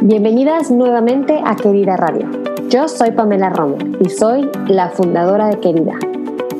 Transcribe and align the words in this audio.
Bienvenidas 0.00 0.70
nuevamente 0.70 1.40
a 1.44 1.56
Querida 1.56 1.96
Radio. 1.96 2.30
Yo 2.68 2.86
soy 2.86 3.10
Pamela 3.10 3.50
Romo 3.50 3.78
y 3.98 4.08
soy 4.08 4.48
la 4.68 4.90
fundadora 4.90 5.48
de 5.48 5.58
Querida. 5.58 5.94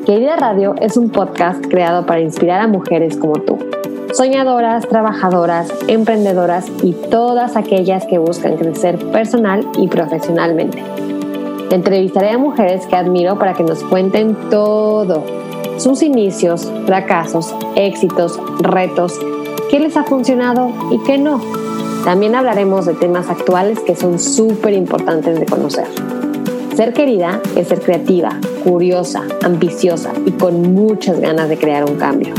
Querida 0.04 0.34
Radio 0.34 0.74
es 0.80 0.96
un 0.96 1.11
podcast 1.11 1.64
creado 1.64 2.04
para 2.04 2.21
inspirar 2.21 2.61
a 2.61 2.66
mujeres 2.66 3.16
como 3.16 3.35
tú, 3.35 3.56
soñadoras, 4.12 4.88
trabajadoras, 4.88 5.72
emprendedoras 5.87 6.66
y 6.82 6.94
todas 6.94 7.56
aquellas 7.56 8.06
que 8.06 8.19
buscan 8.19 8.56
crecer 8.56 8.98
personal 9.12 9.64
y 9.78 9.86
profesionalmente. 9.86 10.82
Entrevistaré 11.70 12.30
a 12.30 12.38
mujeres 12.38 12.86
que 12.86 12.96
admiro 12.96 13.38
para 13.38 13.54
que 13.54 13.62
nos 13.62 13.84
cuenten 13.84 14.34
todo, 14.50 15.22
sus 15.76 16.02
inicios, 16.02 16.73
fracasos, 16.86 17.55
éxitos, 17.77 18.41
retos, 18.59 19.16
qué 19.70 19.78
les 19.78 19.96
ha 19.96 20.02
funcionado 20.02 20.73
y 20.91 20.98
qué 21.05 21.18
no 21.18 21.41
también 22.09 22.34
hablaremos 22.34 22.87
de 22.87 22.95
temas 22.95 23.29
actuales 23.29 23.80
que 23.80 23.95
son 23.95 24.19
súper 24.19 24.73
importantes 24.73 25.39
de 25.39 25.45
conocer. 25.45 25.85
Ser 26.75 26.95
querida 26.95 27.43
es 27.55 27.69
ser 27.69 27.80
creativa, 27.80 28.30
curiosa, 28.65 29.25
ambiciosa 29.43 30.15
y 30.25 30.30
con 30.30 30.73
muchas 30.73 31.21
ganas 31.21 31.51
de 31.51 31.59
crear 31.59 31.85
un 31.85 31.99
cambio. 31.99 32.33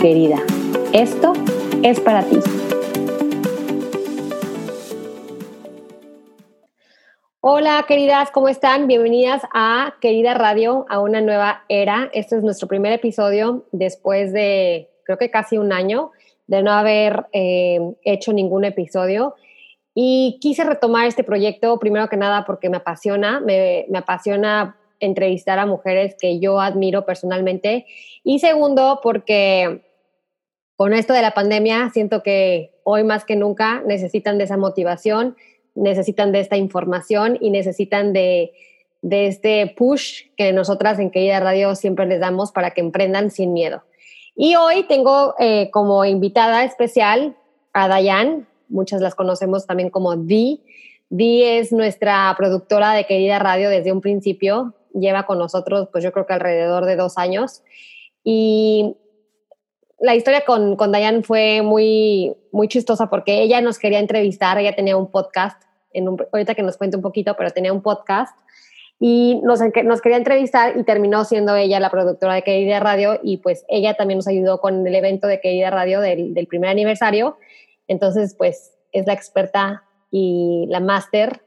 Querida, 0.00 0.42
esto 0.92 1.34
es 1.84 2.00
para 2.00 2.24
ti. 2.24 2.40
Hola 7.38 7.84
queridas, 7.86 8.32
¿cómo 8.32 8.48
están? 8.48 8.88
Bienvenidas 8.88 9.42
a 9.54 9.94
Querida 10.00 10.34
Radio, 10.34 10.84
a 10.88 10.98
una 10.98 11.20
nueva 11.20 11.62
era. 11.68 12.10
Este 12.12 12.38
es 12.38 12.42
nuestro 12.42 12.66
primer 12.66 12.92
episodio 12.92 13.66
después 13.70 14.32
de 14.32 14.90
creo 15.04 15.16
que 15.16 15.30
casi 15.30 15.58
un 15.58 15.72
año 15.72 16.10
de 16.52 16.62
no 16.62 16.70
haber 16.70 17.24
eh, 17.32 17.80
hecho 18.04 18.34
ningún 18.34 18.66
episodio. 18.66 19.34
Y 19.94 20.38
quise 20.42 20.64
retomar 20.64 21.06
este 21.06 21.24
proyecto, 21.24 21.78
primero 21.78 22.08
que 22.08 22.18
nada, 22.18 22.44
porque 22.44 22.68
me 22.68 22.76
apasiona, 22.76 23.40
me, 23.40 23.86
me 23.88 23.98
apasiona 23.98 24.76
entrevistar 25.00 25.58
a 25.58 25.64
mujeres 25.64 26.14
que 26.20 26.40
yo 26.40 26.60
admiro 26.60 27.06
personalmente. 27.06 27.86
Y 28.22 28.38
segundo, 28.38 29.00
porque 29.02 29.80
con 30.76 30.92
esto 30.92 31.14
de 31.14 31.22
la 31.22 31.32
pandemia 31.32 31.90
siento 31.94 32.22
que 32.22 32.74
hoy 32.84 33.02
más 33.02 33.24
que 33.24 33.34
nunca 33.34 33.82
necesitan 33.86 34.36
de 34.36 34.44
esa 34.44 34.58
motivación, 34.58 35.36
necesitan 35.74 36.32
de 36.32 36.40
esta 36.40 36.58
información 36.58 37.38
y 37.40 37.48
necesitan 37.48 38.12
de, 38.12 38.52
de 39.00 39.26
este 39.26 39.74
push 39.74 40.24
que 40.36 40.52
nosotras 40.52 40.98
en 40.98 41.10
Querida 41.10 41.40
Radio 41.40 41.74
siempre 41.76 42.04
les 42.04 42.20
damos 42.20 42.52
para 42.52 42.72
que 42.72 42.82
emprendan 42.82 43.30
sin 43.30 43.54
miedo. 43.54 43.84
Y 44.34 44.56
hoy 44.56 44.84
tengo 44.84 45.34
eh, 45.38 45.70
como 45.70 46.04
invitada 46.04 46.64
especial 46.64 47.36
a 47.72 47.88
Dayan, 47.88 48.48
muchas 48.68 49.00
las 49.00 49.14
conocemos 49.14 49.66
también 49.66 49.90
como 49.90 50.16
Di. 50.16 50.62
Di 51.10 51.44
es 51.44 51.72
nuestra 51.72 52.34
productora 52.38 52.94
de 52.94 53.06
Querida 53.06 53.38
Radio 53.38 53.68
desde 53.68 53.92
un 53.92 54.00
principio, 54.00 54.74
lleva 54.94 55.24
con 55.24 55.38
nosotros 55.38 55.88
pues 55.92 56.02
yo 56.02 56.12
creo 56.12 56.26
que 56.26 56.32
alrededor 56.32 56.86
de 56.86 56.96
dos 56.96 57.18
años. 57.18 57.62
Y 58.24 58.96
la 60.00 60.14
historia 60.14 60.44
con, 60.44 60.76
con 60.76 60.92
Dayan 60.92 61.22
fue 61.22 61.60
muy, 61.62 62.34
muy 62.50 62.68
chistosa 62.68 63.10
porque 63.10 63.42
ella 63.42 63.60
nos 63.60 63.78
quería 63.78 63.98
entrevistar, 63.98 64.58
ella 64.58 64.74
tenía 64.74 64.96
un 64.96 65.10
podcast, 65.10 65.62
en 65.92 66.08
ahorita 66.32 66.54
que 66.54 66.62
nos 66.62 66.78
cuente 66.78 66.96
un 66.96 67.02
poquito, 67.02 67.36
pero 67.36 67.50
tenía 67.50 67.72
un 67.72 67.82
podcast 67.82 68.34
y 69.04 69.40
nos, 69.42 69.58
nos 69.84 70.00
quería 70.00 70.16
entrevistar 70.16 70.78
y 70.78 70.84
terminó 70.84 71.24
siendo 71.24 71.56
ella 71.56 71.80
la 71.80 71.90
productora 71.90 72.34
de 72.34 72.42
Querida 72.42 72.78
Radio 72.78 73.18
y 73.20 73.38
pues 73.38 73.64
ella 73.68 73.94
también 73.94 74.18
nos 74.18 74.28
ayudó 74.28 74.60
con 74.60 74.86
el 74.86 74.94
evento 74.94 75.26
de 75.26 75.40
Querida 75.40 75.70
Radio 75.70 76.00
del, 76.00 76.34
del 76.34 76.46
primer 76.46 76.70
aniversario. 76.70 77.36
Entonces, 77.88 78.36
pues 78.38 78.78
es 78.92 79.04
la 79.08 79.12
experta 79.12 79.82
y 80.12 80.66
la 80.68 80.78
máster 80.78 81.42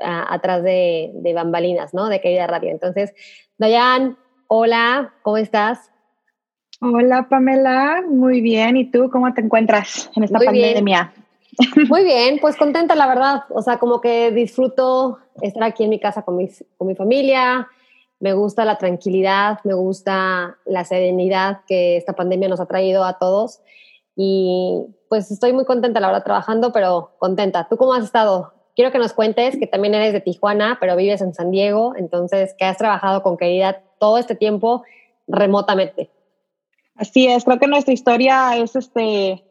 atrás 0.00 0.62
de, 0.62 1.10
de, 1.16 1.34
bambalinas, 1.34 1.92
¿no? 1.92 2.08
De 2.08 2.22
Querida 2.22 2.46
Radio. 2.46 2.70
Entonces, 2.70 3.12
Dayan, 3.58 4.16
hola, 4.48 5.12
¿cómo 5.20 5.36
estás? 5.36 5.90
Hola, 6.80 7.26
Pamela, 7.28 8.04
muy 8.08 8.40
bien. 8.40 8.78
¿Y 8.78 8.90
tú 8.90 9.10
cómo 9.10 9.34
te 9.34 9.42
encuentras 9.42 10.10
en 10.16 10.24
esta 10.24 10.38
pandemia? 10.38 11.12
Muy 11.88 12.04
bien, 12.04 12.38
pues 12.40 12.56
contenta 12.56 12.94
la 12.94 13.06
verdad. 13.06 13.44
O 13.50 13.62
sea, 13.62 13.78
como 13.78 14.00
que 14.00 14.30
disfruto 14.30 15.18
estar 15.40 15.62
aquí 15.64 15.84
en 15.84 15.90
mi 15.90 16.00
casa 16.00 16.22
con, 16.22 16.38
con 16.76 16.86
mi 16.86 16.94
familia. 16.94 17.68
Me 18.18 18.32
gusta 18.32 18.64
la 18.64 18.78
tranquilidad, 18.78 19.58
me 19.64 19.74
gusta 19.74 20.56
la 20.64 20.84
serenidad 20.84 21.60
que 21.66 21.96
esta 21.96 22.14
pandemia 22.14 22.48
nos 22.48 22.60
ha 22.60 22.66
traído 22.66 23.04
a 23.04 23.18
todos. 23.18 23.60
Y 24.16 24.86
pues 25.08 25.30
estoy 25.30 25.52
muy 25.52 25.64
contenta, 25.64 26.00
la 26.00 26.08
verdad, 26.08 26.24
trabajando, 26.24 26.72
pero 26.72 27.12
contenta. 27.18 27.68
¿Tú 27.68 27.76
cómo 27.76 27.92
has 27.92 28.04
estado? 28.04 28.54
Quiero 28.74 28.90
que 28.90 28.98
nos 28.98 29.12
cuentes 29.12 29.56
que 29.58 29.66
también 29.66 29.94
eres 29.94 30.12
de 30.12 30.20
Tijuana, 30.20 30.78
pero 30.80 30.96
vives 30.96 31.20
en 31.20 31.34
San 31.34 31.50
Diego, 31.50 31.94
entonces 31.96 32.54
que 32.58 32.64
has 32.64 32.76
trabajado 32.76 33.22
con 33.22 33.36
Querida 33.36 33.82
todo 33.98 34.18
este 34.18 34.34
tiempo 34.34 34.82
remotamente. 35.26 36.10
Así 36.94 37.26
es, 37.26 37.44
creo 37.44 37.58
que 37.58 37.66
nuestra 37.66 37.92
historia 37.92 38.56
es 38.56 38.74
este 38.76 39.45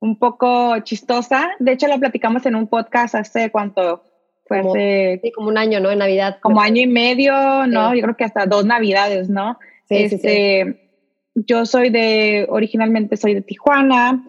un 0.00 0.18
poco 0.18 0.78
chistosa. 0.80 1.50
De 1.58 1.72
hecho, 1.72 1.88
lo 1.88 1.98
platicamos 1.98 2.44
en 2.46 2.54
un 2.56 2.68
podcast 2.68 3.14
hace 3.14 3.50
cuánto 3.50 4.02
fue 4.46 4.60
como, 4.60 4.74
sí, 4.74 5.32
como 5.34 5.48
un 5.48 5.58
año, 5.58 5.80
¿no? 5.80 5.90
En 5.90 5.98
Navidad. 5.98 6.38
Como 6.42 6.60
año 6.60 6.82
y 6.82 6.86
medio, 6.86 7.66
¿no? 7.66 7.94
Yo 7.94 8.02
creo 8.02 8.16
que 8.16 8.24
hasta 8.24 8.46
dos 8.46 8.64
Navidades, 8.64 9.30
¿no? 9.30 9.58
Sí, 9.88 9.96
este, 9.96 10.90
Yo 11.34 11.64
soy 11.66 11.90
de, 11.90 12.46
originalmente 12.48 13.16
soy 13.16 13.34
de 13.34 13.42
Tijuana, 13.42 14.24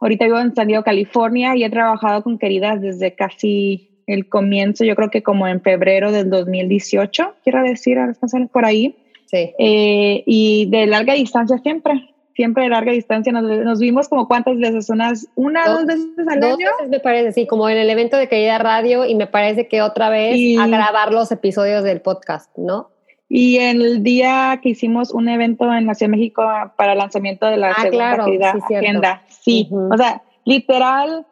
ahorita 0.00 0.24
vivo 0.24 0.40
en 0.40 0.54
San 0.54 0.66
Diego, 0.66 0.82
California, 0.82 1.54
y 1.56 1.64
he 1.64 1.70
trabajado 1.70 2.22
con 2.22 2.38
Queridas 2.38 2.80
desde 2.80 3.14
casi 3.14 4.02
el 4.08 4.28
comienzo, 4.28 4.84
yo 4.84 4.96
creo 4.96 5.10
que 5.10 5.22
como 5.22 5.46
en 5.46 5.60
febrero 5.60 6.10
del 6.10 6.28
2018, 6.28 7.36
quiero 7.44 7.62
decir, 7.62 7.98
a 7.98 8.06
las 8.08 8.18
por 8.50 8.64
ahí. 8.64 8.96
Sí. 9.26 9.52
Eh, 9.58 10.24
y 10.26 10.66
de 10.70 10.86
larga 10.86 11.14
distancia 11.14 11.56
siempre 11.58 12.11
siempre 12.34 12.64
de 12.64 12.70
larga 12.70 12.92
distancia. 12.92 13.32
Nos, 13.32 13.80
vimos 13.80 14.08
como 14.08 14.28
cuántas 14.28 14.58
veces, 14.58 14.90
unas 14.90 15.28
una, 15.34 15.66
dos, 15.66 15.86
dos 15.86 15.86
veces 15.86 16.28
al 16.28 16.40
dos 16.40 16.56
Veces 16.56 16.88
me 16.88 17.00
parece, 17.00 17.32
sí, 17.32 17.46
como 17.46 17.68
en 17.68 17.78
el 17.78 17.90
evento 17.90 18.16
de 18.16 18.28
Querida 18.28 18.58
Radio 18.58 19.04
y 19.04 19.14
me 19.14 19.26
parece 19.26 19.68
que 19.68 19.82
otra 19.82 20.10
vez 20.10 20.58
a 20.58 20.66
grabar 20.66 21.12
los 21.12 21.30
episodios 21.32 21.84
del 21.84 22.00
podcast, 22.00 22.50
¿no? 22.56 22.90
Y 23.28 23.56
en 23.56 23.80
el 23.80 24.02
día 24.02 24.60
que 24.62 24.70
hicimos 24.70 25.10
un 25.10 25.28
evento 25.28 25.72
en 25.72 25.86
la 25.86 25.94
Ciudad 25.94 26.10
de 26.10 26.18
México 26.18 26.42
para 26.76 26.92
el 26.92 26.98
lanzamiento 26.98 27.46
de 27.46 27.56
la 27.56 27.70
ah, 27.70 27.82
segunda 27.82 28.16
claro, 28.16 28.26
sí, 28.68 28.74
agenda. 28.74 29.22
Sí, 29.28 29.68
o 29.72 29.96
sea, 29.96 30.22
literal, 30.44 31.26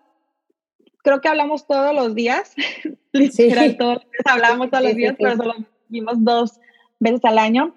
creo 1.02 1.20
que 1.20 1.28
hablamos 1.28 1.66
todos 1.66 1.94
los 1.94 2.14
días. 2.14 2.54
literal, 3.12 3.76
todos 3.76 3.94
los 3.96 4.04
días 4.04 4.24
hablamos 4.24 4.70
todos 4.70 4.84
los 4.84 4.94
días, 4.94 5.14
pero 5.18 5.36
solo 5.36 5.54
vimos 5.88 6.24
dos 6.24 6.58
veces 7.00 7.22
al 7.24 7.38
año. 7.38 7.74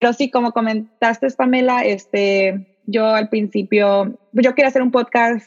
Pero 0.00 0.12
sí, 0.14 0.30
como 0.30 0.52
comentaste, 0.52 1.30
Pamela, 1.30 1.84
este, 1.84 2.78
yo 2.86 3.06
al 3.06 3.28
principio, 3.28 4.18
yo 4.32 4.54
quería 4.54 4.68
hacer 4.68 4.82
un 4.82 4.90
podcast 4.90 5.46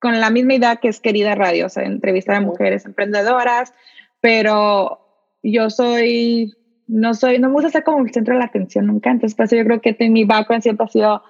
con 0.00 0.20
la 0.20 0.28
misma 0.30 0.54
idea 0.54 0.76
que 0.76 0.88
es 0.88 1.00
Querida 1.00 1.34
Radio, 1.34 1.66
o 1.66 1.68
sea, 1.68 1.84
entrevistar 1.84 2.36
a 2.36 2.40
mujeres 2.40 2.84
emprendedoras, 2.84 3.72
pero 4.20 5.00
yo 5.42 5.70
soy, 5.70 6.52
no 6.88 7.14
soy, 7.14 7.38
no 7.38 7.48
me 7.48 7.54
gusta 7.54 7.70
ser 7.70 7.84
como 7.84 8.04
el 8.04 8.12
centro 8.12 8.34
de 8.34 8.40
la 8.40 8.46
atención 8.46 8.86
nunca, 8.86 9.10
entonces 9.10 9.36
pues 9.36 9.50
yo 9.50 9.64
creo 9.64 9.80
que 9.80 9.96
mi 10.10 10.24
background 10.24 10.62
siempre 10.62 10.84
ha 10.84 10.88
sido 10.88 11.22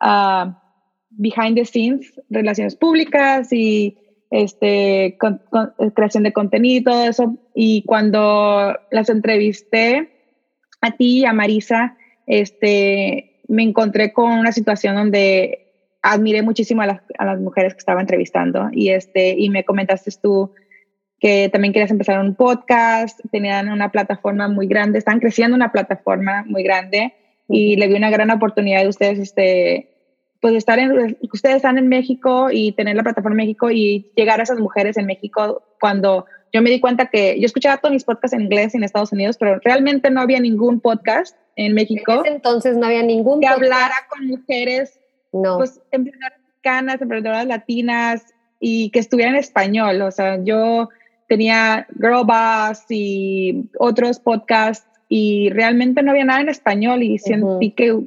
uh, 0.00 0.52
behind 1.10 1.56
the 1.56 1.64
scenes, 1.64 2.20
relaciones 2.30 2.76
públicas 2.76 3.52
y 3.52 3.98
este, 4.30 5.16
creación 5.94 6.22
de 6.22 6.32
contenido 6.32 6.80
y 6.80 6.84
todo 6.84 7.04
eso. 7.04 7.36
Y 7.54 7.82
cuando 7.84 8.74
las 8.90 9.08
entrevisté 9.08 10.10
a 10.80 10.92
ti 10.92 11.20
y 11.20 11.24
a 11.24 11.32
Marisa, 11.32 11.96
este, 12.26 13.40
me 13.48 13.62
encontré 13.62 14.12
con 14.12 14.32
una 14.32 14.52
situación 14.52 14.96
donde 14.96 15.72
admiré 16.02 16.42
muchísimo 16.42 16.82
a 16.82 16.86
las, 16.86 17.00
a 17.18 17.24
las, 17.24 17.40
mujeres 17.40 17.74
que 17.74 17.78
estaba 17.78 18.00
entrevistando 18.00 18.68
y, 18.72 18.90
este, 18.90 19.34
y 19.38 19.48
me 19.48 19.64
comentaste 19.64 20.10
tú 20.22 20.52
que 21.18 21.48
también 21.48 21.72
querías 21.72 21.90
empezar 21.90 22.20
un 22.20 22.34
podcast, 22.34 23.18
tenían 23.32 23.70
una 23.70 23.90
plataforma 23.90 24.48
muy 24.48 24.66
grande, 24.66 24.98
están 24.98 25.20
creciendo 25.20 25.56
una 25.56 25.72
plataforma 25.72 26.44
muy 26.46 26.62
grande 26.62 27.14
y 27.48 27.76
le 27.76 27.88
vi 27.88 27.94
una 27.94 28.10
gran 28.10 28.30
oportunidad 28.30 28.82
de 28.82 28.88
ustedes, 28.88 29.18
este, 29.18 29.88
pues 30.40 30.54
estar 30.54 30.78
en, 30.78 31.16
ustedes 31.32 31.56
están 31.56 31.78
en 31.78 31.88
México 31.88 32.48
y 32.50 32.72
tener 32.72 32.96
la 32.96 33.02
plataforma 33.02 33.34
en 33.34 33.46
México 33.46 33.70
y 33.70 34.12
llegar 34.14 34.40
a 34.40 34.42
esas 34.42 34.58
mujeres 34.58 34.98
en 34.98 35.06
México 35.06 35.62
cuando 35.80 36.26
yo 36.54 36.62
me 36.62 36.70
di 36.70 36.78
cuenta 36.78 37.06
que 37.06 37.38
yo 37.40 37.46
escuchaba 37.46 37.78
todos 37.78 37.92
mis 37.92 38.04
podcasts 38.04 38.32
en 38.32 38.42
inglés 38.42 38.76
en 38.76 38.84
Estados 38.84 39.10
Unidos, 39.10 39.36
pero 39.36 39.58
realmente 39.58 40.08
no 40.08 40.20
había 40.20 40.38
ningún 40.38 40.78
podcast 40.78 41.36
en 41.56 41.74
México. 41.74 42.22
En 42.24 42.34
entonces 42.34 42.76
no 42.76 42.86
había 42.86 43.02
ningún 43.02 43.40
que 43.40 43.48
hablara 43.48 43.96
con 44.08 44.28
mujeres, 44.28 45.00
no. 45.32 45.56
pues 45.58 45.80
emprendedoras 45.90 46.38
mexicanas, 46.38 47.02
emprendedoras 47.02 47.46
latinas 47.46 48.22
y 48.60 48.90
que 48.90 49.00
estuviera 49.00 49.32
en 49.32 49.36
español. 49.36 50.00
O 50.02 50.12
sea, 50.12 50.44
yo 50.44 50.90
tenía 51.28 51.88
Girl 52.00 52.24
Boss 52.24 52.84
y 52.88 53.68
otros 53.80 54.20
podcasts 54.20 54.86
y 55.08 55.50
realmente 55.50 56.04
no 56.04 56.12
había 56.12 56.24
nada 56.24 56.40
en 56.40 56.50
español 56.50 57.02
y 57.02 57.18
sentí 57.18 57.72
que, 57.72 58.00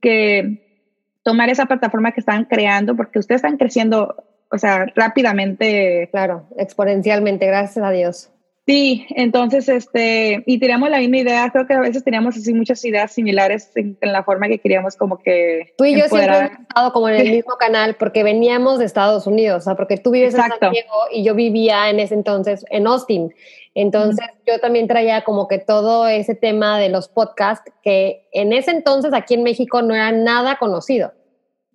que 0.00 0.84
tomar 1.24 1.50
esa 1.50 1.66
plataforma 1.66 2.12
que 2.12 2.20
estaban 2.20 2.44
creando, 2.44 2.94
porque 2.94 3.18
ustedes 3.18 3.40
están 3.40 3.56
creciendo 3.56 4.14
o 4.50 4.58
sea, 4.58 4.86
rápidamente. 4.94 6.08
Claro, 6.10 6.46
exponencialmente, 6.56 7.46
gracias 7.46 7.84
a 7.84 7.90
Dios. 7.90 8.30
Sí, 8.68 9.06
entonces, 9.16 9.66
este, 9.66 10.44
y 10.46 10.60
teníamos 10.60 10.90
la 10.90 10.98
misma 10.98 11.16
idea, 11.16 11.48
creo 11.50 11.66
que 11.66 11.72
a 11.72 11.80
veces 11.80 12.04
teníamos 12.04 12.36
así 12.36 12.52
muchas 12.52 12.84
ideas 12.84 13.10
similares 13.10 13.70
en, 13.76 13.96
la 14.02 14.22
forma 14.24 14.46
que 14.46 14.58
queríamos 14.58 14.94
como 14.94 15.16
que... 15.20 15.72
Tú 15.78 15.86
y 15.86 15.98
yo 15.98 16.06
siempre 16.06 16.36
hemos 16.36 16.60
estado 16.60 16.92
como 16.92 17.08
en 17.08 17.14
el 17.14 17.30
mismo 17.30 17.54
canal 17.56 17.96
porque 17.98 18.22
veníamos 18.22 18.78
de 18.78 18.84
Estados 18.84 19.26
Unidos, 19.26 19.62
o 19.62 19.64
sea, 19.64 19.74
porque 19.74 19.96
tú 19.96 20.10
vives 20.10 20.34
en 20.34 20.42
San 20.42 20.70
Diego 20.70 20.96
y 21.10 21.24
yo 21.24 21.34
vivía 21.34 21.88
en 21.88 21.98
ese 21.98 22.12
entonces 22.12 22.66
en 22.68 22.86
Austin. 22.86 23.32
Entonces 23.74 24.26
yo 24.46 24.58
también 24.60 24.86
traía 24.86 25.24
como 25.24 25.48
que 25.48 25.58
todo 25.58 26.06
ese 26.06 26.34
tema 26.34 26.78
de 26.78 26.90
los 26.90 27.08
podcasts 27.08 27.72
que 27.82 28.28
en 28.32 28.52
ese 28.52 28.72
entonces 28.72 29.14
aquí 29.14 29.32
en 29.32 29.44
México 29.44 29.80
no 29.80 29.94
era 29.94 30.12
nada 30.12 30.58
conocido. 30.58 31.14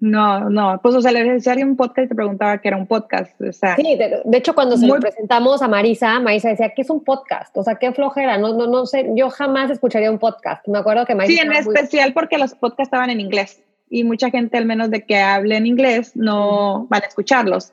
No, 0.04 0.50
no, 0.50 0.82
pues 0.84 0.96
o 0.96 1.02
sea, 1.02 1.14
le 1.14 1.24
decía 1.24 1.56
un 1.66 1.78
podcast 1.78 2.08
y 2.08 2.10
te 2.10 2.16
preguntaba 2.16 2.58
que 2.58 2.68
era 2.68 2.76
un 2.76 2.88
podcast. 2.88 3.40
O 3.42 3.54
sea, 3.54 3.78
sí, 3.78 3.96
de, 3.96 4.38
hecho 4.38 4.54
cuando 4.54 4.76
se 4.76 4.86
lo 4.86 4.96
presentamos 4.96 5.62
a 5.62 5.70
Marisa, 5.70 6.20
Marisa 6.20 6.50
decía, 6.50 6.74
¿qué 6.76 6.82
es 6.82 6.90
un 6.90 7.06
podcast? 7.06 7.56
O 7.56 7.64
sea, 7.64 7.76
qué 7.76 7.94
flojera, 7.94 8.38
no, 8.38 8.54
no, 8.54 8.68
no 8.68 8.86
sé, 8.86 9.10
yo 9.16 9.30
jamás 9.30 9.72
escucharía 9.72 10.12
un 10.12 10.20
podcast. 10.20 10.68
Me 10.68 10.80
acuerdo 10.80 11.06
que 11.06 11.16
Marisa... 11.16 11.42
Sí, 11.42 11.48
en 11.48 11.54
especial 11.54 12.12
porque 12.12 12.38
los 12.38 12.54
podcasts 12.54 12.90
estaban 12.90 13.12
en 13.12 13.22
inglés 13.22 13.64
y 13.90 14.04
mucha 14.04 14.30
gente, 14.30 14.58
al 14.58 14.66
menos 14.66 14.92
de 14.92 15.06
que 15.06 15.20
hable 15.20 15.56
en 15.56 15.68
inglés, 15.68 16.18
no 16.18 16.86
van 16.90 17.04
a 17.04 17.06
escucharlos. 17.06 17.72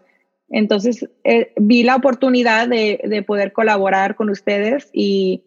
Entonces, 0.50 1.08
eh, 1.24 1.52
vi 1.56 1.82
la 1.82 1.96
oportunidad 1.96 2.68
de, 2.68 3.00
de, 3.02 3.22
poder 3.24 3.52
colaborar 3.52 4.14
con 4.14 4.30
ustedes 4.30 4.88
y, 4.92 5.42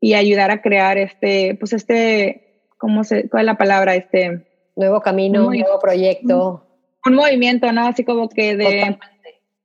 y 0.00 0.14
ayudar 0.14 0.52
a 0.52 0.62
crear 0.62 0.98
este, 0.98 1.56
pues 1.58 1.72
este, 1.72 2.62
¿cómo 2.76 3.02
se, 3.02 3.28
cuál 3.28 3.42
es 3.42 3.46
la 3.46 3.58
palabra? 3.58 3.96
Este 3.96 4.47
Nuevo 4.78 5.00
camino, 5.00 5.50
nuevo 5.50 5.80
proyecto. 5.80 6.64
Un, 7.04 7.14
movimiento, 7.16 7.72
¿no? 7.72 7.88
Así 7.88 8.04
como 8.04 8.28
que 8.28 8.56
de, 8.56 8.96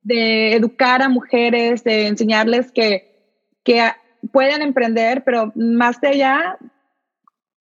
de 0.02 0.56
educar 0.56 1.02
a 1.02 1.08
mujeres, 1.08 1.84
de 1.84 2.08
enseñarles 2.08 2.72
que, 2.72 3.38
que 3.62 3.80
pueden 4.32 4.60
emprender, 4.60 5.22
pero 5.22 5.52
más 5.54 6.00
de 6.00 6.08
allá, 6.08 6.58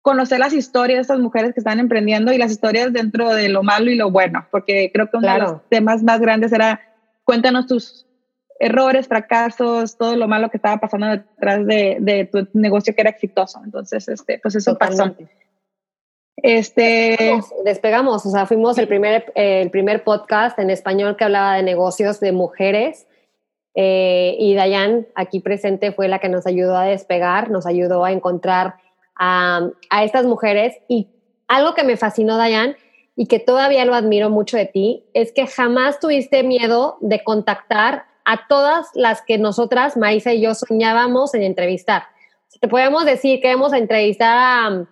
conocer 0.00 0.38
las 0.38 0.54
historias 0.54 0.96
de 0.96 1.02
estas 1.02 1.18
mujeres 1.18 1.52
que 1.52 1.60
están 1.60 1.78
emprendiendo 1.78 2.32
y 2.32 2.38
las 2.38 2.50
historias 2.50 2.90
dentro 2.90 3.34
de 3.34 3.50
lo 3.50 3.62
malo 3.62 3.90
y 3.90 3.96
lo 3.96 4.10
bueno, 4.10 4.46
porque 4.50 4.90
creo 4.90 5.10
que 5.10 5.18
uno 5.18 5.30
de 5.30 5.38
los 5.38 5.68
temas 5.68 6.02
más 6.02 6.20
grandes 6.20 6.52
era 6.52 6.80
cuéntanos 7.22 7.66
tus 7.66 8.06
errores, 8.60 9.08
fracasos, 9.08 9.98
todo 9.98 10.16
lo 10.16 10.26
malo 10.26 10.48
que 10.48 10.56
estaba 10.56 10.78
pasando 10.78 11.08
detrás 11.08 11.66
de, 11.66 11.98
de 12.00 12.24
tu 12.24 12.48
negocio 12.54 12.94
que 12.94 13.02
era 13.02 13.10
exitoso. 13.10 13.60
Entonces, 13.62 14.08
este, 14.08 14.38
pues 14.42 14.54
eso 14.54 14.78
pasó. 14.78 15.14
Este, 16.36 17.40
despegamos, 17.64 18.24
o 18.24 18.30
sea, 18.30 18.46
fuimos 18.46 18.78
el 18.78 18.88
primer, 18.88 19.32
el 19.34 19.70
primer 19.70 20.02
podcast 20.02 20.58
en 20.58 20.70
español 20.70 21.16
que 21.16 21.24
hablaba 21.24 21.54
de 21.54 21.62
negocios 21.62 22.20
de 22.20 22.32
mujeres. 22.32 23.06
Eh, 23.74 24.36
y 24.38 24.54
Dayan, 24.54 25.06
aquí 25.14 25.40
presente, 25.40 25.92
fue 25.92 26.08
la 26.08 26.18
que 26.18 26.28
nos 26.28 26.46
ayudó 26.46 26.76
a 26.76 26.84
despegar, 26.84 27.50
nos 27.50 27.66
ayudó 27.66 28.04
a 28.04 28.12
encontrar 28.12 28.76
a, 29.16 29.68
a 29.90 30.04
estas 30.04 30.26
mujeres. 30.26 30.76
Y 30.88 31.08
algo 31.48 31.74
que 31.74 31.84
me 31.84 31.96
fascinó, 31.96 32.36
Dayan, 32.36 32.76
y 33.14 33.26
que 33.26 33.38
todavía 33.38 33.84
lo 33.84 33.94
admiro 33.94 34.30
mucho 34.30 34.56
de 34.56 34.66
ti, 34.66 35.04
es 35.12 35.32
que 35.32 35.46
jamás 35.46 36.00
tuviste 36.00 36.42
miedo 36.42 36.96
de 37.00 37.22
contactar 37.22 38.06
a 38.24 38.46
todas 38.48 38.88
las 38.94 39.22
que 39.22 39.38
nosotras, 39.38 39.96
Marisa 39.96 40.32
y 40.32 40.40
yo, 40.40 40.54
soñábamos 40.54 41.34
en 41.34 41.42
entrevistar. 41.42 42.04
Te 42.60 42.68
podemos 42.68 43.04
decir 43.04 43.40
que 43.40 43.50
hemos 43.50 43.72
entrevistar 43.72 44.36
a 44.38 44.86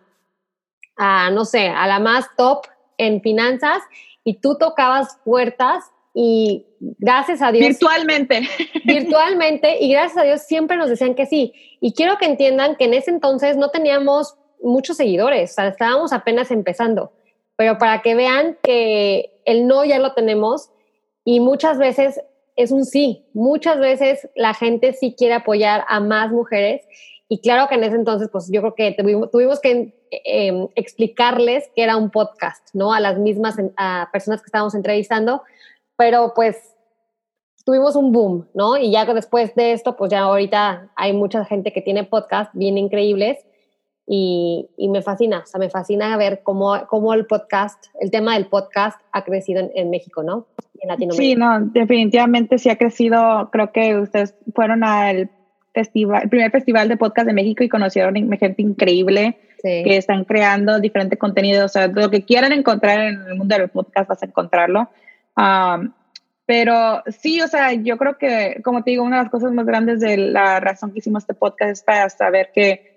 a, 1.02 1.30
no 1.30 1.46
sé, 1.46 1.68
a 1.68 1.86
la 1.86 1.98
más 1.98 2.26
top 2.36 2.66
en 2.98 3.22
finanzas 3.22 3.82
y 4.22 4.34
tú 4.34 4.58
tocabas 4.58 5.18
puertas 5.24 5.82
y 6.12 6.66
gracias 6.78 7.40
a 7.40 7.52
Dios. 7.52 7.68
Virtualmente. 7.68 8.42
Virtualmente 8.84 9.78
y 9.80 9.90
gracias 9.90 10.18
a 10.18 10.24
Dios 10.24 10.42
siempre 10.42 10.76
nos 10.76 10.90
decían 10.90 11.14
que 11.14 11.24
sí. 11.24 11.54
Y 11.80 11.94
quiero 11.94 12.18
que 12.18 12.26
entiendan 12.26 12.76
que 12.76 12.84
en 12.84 12.92
ese 12.92 13.10
entonces 13.10 13.56
no 13.56 13.70
teníamos 13.70 14.36
muchos 14.62 14.98
seguidores, 14.98 15.52
o 15.52 15.54
sea, 15.54 15.68
estábamos 15.68 16.12
apenas 16.12 16.50
empezando, 16.50 17.12
pero 17.56 17.78
para 17.78 18.02
que 18.02 18.14
vean 18.14 18.58
que 18.62 19.40
el 19.46 19.66
no 19.66 19.86
ya 19.86 19.98
lo 19.98 20.12
tenemos 20.12 20.68
y 21.24 21.40
muchas 21.40 21.78
veces 21.78 22.20
es 22.56 22.72
un 22.72 22.84
sí, 22.84 23.24
muchas 23.32 23.78
veces 23.78 24.28
la 24.36 24.52
gente 24.52 24.92
sí 24.92 25.14
quiere 25.16 25.32
apoyar 25.32 25.86
a 25.88 26.00
más 26.00 26.30
mujeres 26.30 26.82
y 27.32 27.40
claro 27.40 27.68
que 27.68 27.76
en 27.76 27.84
ese 27.84 27.94
entonces, 27.94 28.28
pues 28.28 28.50
yo 28.50 28.60
creo 28.60 28.74
que 28.74 28.96
tuvimos, 29.30 29.60
que 29.60 29.94
em, 30.10 30.66
explicarles 30.74 31.70
que 31.76 31.84
era 31.84 31.96
un 31.96 32.10
podcast, 32.10 32.66
¿no? 32.74 32.92
A 32.92 32.98
las 32.98 33.18
mismas 33.18 33.54
personas 34.10 34.42
que 34.42 34.46
estábamos 34.46 34.74
entrevistando, 34.74 35.40
pero 35.96 36.32
pues 36.34 36.74
tuvimos 37.64 37.94
un 37.94 38.10
boom, 38.10 38.48
¿no? 38.52 38.76
Y 38.76 38.90
ya 38.90 39.04
después 39.04 39.54
de 39.54 39.70
esto, 39.70 39.96
pues 39.96 40.10
ya 40.10 40.22
ahorita 40.22 40.90
hay 40.96 41.12
mucha 41.12 41.44
gente 41.44 41.72
que 41.72 41.82
tiene 41.82 42.02
podcast 42.02 42.50
bien 42.52 42.76
increíbles 42.76 43.38
y, 44.08 44.68
me 44.88 45.00
fascina, 45.00 45.42
o 45.44 45.46
sea, 45.46 45.60
me 45.60 45.70
fascina 45.70 46.16
ver 46.16 46.42
cómo, 46.42 46.84
cómo 46.88 47.14
el 47.14 47.26
podcast, 47.26 47.86
el 48.00 48.10
tema 48.10 48.34
del 48.34 48.48
podcast 48.48 49.00
ha 49.12 49.22
crecido 49.22 49.60
en, 49.60 49.70
en 49.76 49.88
México, 49.88 50.24
¿no? 50.24 50.48
En 50.80 50.88
Latinoamérica. 50.88 51.22
Sí, 51.22 51.36
no, 51.36 51.60
definitivamente 51.60 52.58
sí 52.58 52.70
ha 52.70 52.76
crecido. 52.76 53.50
Creo 53.52 53.70
que 53.70 53.96
ustedes 53.98 54.34
fueron 54.52 54.82
al 54.82 55.30
festival, 55.72 56.22
el 56.24 56.28
primer 56.28 56.50
festival 56.50 56.88
de 56.88 56.96
podcast 56.96 57.26
de 57.26 57.32
México 57.32 57.62
y 57.62 57.68
conocieron 57.68 58.14
gente 58.38 58.62
increíble 58.62 59.38
que 59.62 59.96
están 59.96 60.24
creando 60.24 60.80
diferente 60.80 61.16
contenido. 61.16 61.66
O 61.66 61.68
sea, 61.68 61.86
lo 61.88 62.10
que 62.10 62.24
quieran 62.24 62.52
encontrar 62.52 63.00
en 63.00 63.20
el 63.28 63.34
mundo 63.36 63.56
del 63.56 63.68
podcast 63.68 64.08
vas 64.08 64.22
a 64.22 64.26
encontrarlo. 64.26 64.88
pero 66.46 67.02
sí, 67.08 67.40
o 67.40 67.48
sea, 67.48 67.72
yo 67.74 67.96
creo 67.96 68.18
que, 68.18 68.60
como 68.64 68.82
te 68.82 68.90
digo, 68.90 69.04
una 69.04 69.18
de 69.18 69.22
las 69.24 69.30
cosas 69.30 69.52
más 69.52 69.66
grandes 69.66 70.00
de 70.00 70.16
la 70.16 70.60
razón 70.60 70.92
que 70.92 70.98
hicimos 70.98 71.24
este 71.24 71.34
podcast 71.34 71.70
es 71.72 71.82
para 71.82 72.08
saber 72.08 72.50
que, 72.54 72.90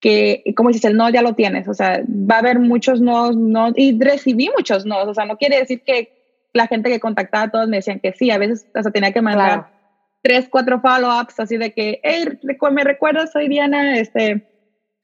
que 0.00 0.42
como 0.56 0.68
dices, 0.68 0.84
el 0.84 0.96
no 0.96 1.10
ya 1.10 1.22
lo 1.22 1.34
tienes. 1.34 1.68
O 1.68 1.74
sea, 1.74 2.00
va 2.08 2.36
a 2.36 2.38
haber 2.38 2.60
muchos 2.60 3.00
no, 3.00 3.32
no, 3.32 3.72
y 3.74 3.98
recibí 4.00 4.50
muchos 4.56 4.86
no. 4.86 5.02
O 5.02 5.14
sea, 5.14 5.24
no 5.24 5.36
quiere 5.36 5.58
decir 5.58 5.82
que 5.82 6.16
la 6.52 6.66
gente 6.66 6.90
que 6.90 7.00
contactaba 7.00 7.44
a 7.44 7.50
todos 7.50 7.68
me 7.68 7.78
decían 7.78 8.00
que 8.00 8.12
sí, 8.12 8.30
a 8.30 8.38
veces 8.38 8.66
o 8.74 8.82
sea, 8.82 8.92
tenía 8.92 9.12
que 9.12 9.20
mandar 9.20 9.77
tres, 10.22 10.48
cuatro 10.50 10.80
follow-ups, 10.80 11.38
así 11.40 11.56
de 11.56 11.72
que, 11.72 12.00
hey, 12.02 12.24
me 12.72 12.84
recuerdas, 12.84 13.32
soy 13.32 13.48
Diana, 13.48 13.98
este, 13.98 14.48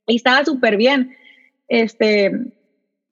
y 0.07 0.17
estaba 0.17 0.45
súper 0.45 0.77
bien, 0.77 1.15
este, 1.69 2.33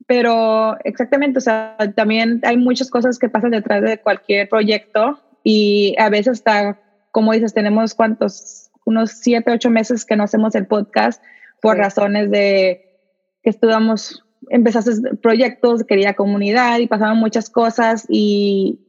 pero 0.06 0.76
exactamente, 0.84 1.38
o 1.38 1.40
sea, 1.40 1.76
también 1.94 2.40
hay 2.44 2.56
muchas 2.56 2.90
cosas 2.90 3.18
que 3.18 3.28
pasan 3.28 3.52
detrás 3.52 3.82
de 3.82 3.98
cualquier 3.98 4.48
proyecto 4.48 5.20
y 5.44 5.94
a 5.98 6.10
veces 6.10 6.38
está, 6.38 6.80
como 7.10 7.32
dices, 7.32 7.54
tenemos 7.54 7.94
cuántos, 7.94 8.70
unos 8.84 9.12
siete, 9.12 9.52
ocho 9.52 9.70
meses 9.70 10.04
que 10.04 10.16
no 10.16 10.24
hacemos 10.24 10.54
el 10.54 10.66
podcast 10.66 11.22
por 11.60 11.76
razones 11.76 12.30
de 12.30 12.98
que 13.42 13.50
estuvimos, 13.50 14.24
empezaste 14.50 15.16
proyectos, 15.16 15.84
quería 15.84 16.14
comunidad 16.14 16.78
y 16.78 16.88
pasaban 16.88 17.18
muchas 17.18 17.48
cosas 17.48 18.06
y, 18.08 18.80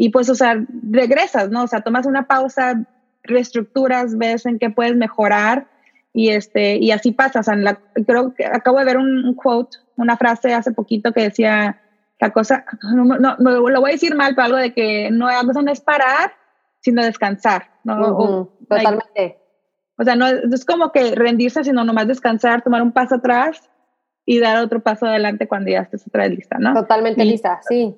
y 0.00 0.08
pues, 0.08 0.30
o 0.30 0.34
sea, 0.34 0.56
regresas, 0.90 1.50
¿no? 1.50 1.64
O 1.64 1.66
sea, 1.66 1.82
tomas 1.82 2.06
una 2.06 2.26
pausa, 2.26 2.86
reestructuras, 3.22 4.16
ves 4.16 4.46
en 4.46 4.58
qué 4.58 4.70
puedes 4.70 4.96
mejorar 4.96 5.66
y, 6.14 6.30
este, 6.30 6.78
y 6.78 6.90
así 6.90 7.12
pasa. 7.12 7.40
O 7.40 7.42
sea, 7.42 7.54
creo 8.06 8.32
que 8.32 8.46
acabo 8.46 8.78
de 8.78 8.86
ver 8.86 8.96
un, 8.96 9.34
quote, 9.34 9.76
una 9.96 10.16
frase 10.16 10.54
hace 10.54 10.72
poquito 10.72 11.12
que 11.12 11.24
decía 11.24 11.82
la 12.18 12.30
cosa, 12.30 12.64
no, 12.82 13.18
no, 13.18 13.36
lo 13.38 13.80
voy 13.82 13.90
a 13.90 13.92
decir 13.92 14.14
mal, 14.14 14.34
pero 14.34 14.46
algo 14.46 14.56
de 14.56 14.72
que 14.72 15.10
no, 15.10 15.26
no 15.42 15.70
es 15.70 15.82
parar, 15.82 16.32
sino 16.80 17.04
descansar, 17.04 17.68
¿no? 17.84 18.48
totalmente. 18.70 19.38
o 19.98 20.04
sea, 20.04 20.16
no 20.16 20.28
es 20.28 20.64
como 20.64 20.92
que 20.92 21.14
rendirse, 21.14 21.62
sino 21.62 21.84
nomás 21.84 22.08
descansar, 22.08 22.62
tomar 22.62 22.80
un 22.80 22.92
paso 22.92 23.16
atrás 23.16 23.68
y 24.24 24.38
dar 24.38 24.64
otro 24.64 24.80
paso 24.80 25.04
adelante 25.04 25.46
cuando 25.46 25.70
ya 25.70 25.80
estés 25.80 26.06
otra 26.06 26.22
vez 26.22 26.36
lista, 26.36 26.56
¿no? 26.58 26.72
Totalmente 26.72 27.22
lista, 27.22 27.60
sí. 27.68 27.94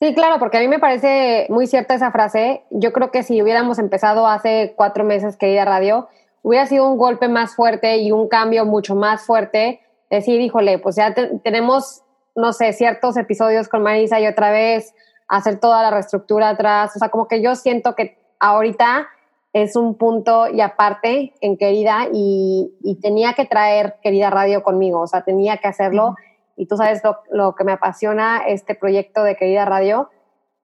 Sí, 0.00 0.14
claro, 0.14 0.38
porque 0.38 0.58
a 0.58 0.60
mí 0.60 0.68
me 0.68 0.78
parece 0.78 1.46
muy 1.48 1.66
cierta 1.66 1.94
esa 1.94 2.12
frase. 2.12 2.62
Yo 2.70 2.92
creo 2.92 3.10
que 3.10 3.24
si 3.24 3.42
hubiéramos 3.42 3.80
empezado 3.80 4.28
hace 4.28 4.74
cuatro 4.76 5.02
meses, 5.02 5.36
querida 5.36 5.64
radio, 5.64 6.08
hubiera 6.42 6.66
sido 6.66 6.88
un 6.88 6.98
golpe 6.98 7.26
más 7.26 7.56
fuerte 7.56 7.96
y 7.96 8.12
un 8.12 8.28
cambio 8.28 8.64
mucho 8.64 8.94
más 8.94 9.26
fuerte. 9.26 9.80
Decir, 10.08 10.40
híjole, 10.40 10.78
pues 10.78 10.94
ya 10.94 11.14
tenemos, 11.42 12.02
no 12.36 12.52
sé, 12.52 12.72
ciertos 12.72 13.16
episodios 13.16 13.68
con 13.68 13.82
Marisa 13.82 14.20
y 14.20 14.28
otra 14.28 14.52
vez 14.52 14.94
hacer 15.26 15.58
toda 15.58 15.82
la 15.82 15.90
reestructura 15.90 16.50
atrás. 16.50 16.94
O 16.94 16.98
sea, 17.00 17.08
como 17.08 17.26
que 17.26 17.42
yo 17.42 17.56
siento 17.56 17.96
que 17.96 18.18
ahorita 18.38 19.08
es 19.52 19.74
un 19.74 19.96
punto 19.96 20.46
y 20.48 20.60
aparte 20.60 21.32
en 21.40 21.56
querida 21.56 22.06
y, 22.12 22.72
y 22.84 23.00
tenía 23.00 23.32
que 23.32 23.46
traer 23.46 23.96
querida 24.00 24.30
radio 24.30 24.62
conmigo. 24.62 25.00
O 25.00 25.06
sea, 25.08 25.22
tenía 25.22 25.56
que 25.56 25.66
hacerlo 25.66 26.14
y 26.58 26.66
tú 26.66 26.76
sabes 26.76 27.00
lo, 27.30 27.54
que 27.54 27.64
me 27.64 27.72
apasiona 27.72 28.42
este 28.46 28.74
proyecto 28.74 29.22
de 29.22 29.36
Querida 29.36 29.64
Radio 29.64 30.10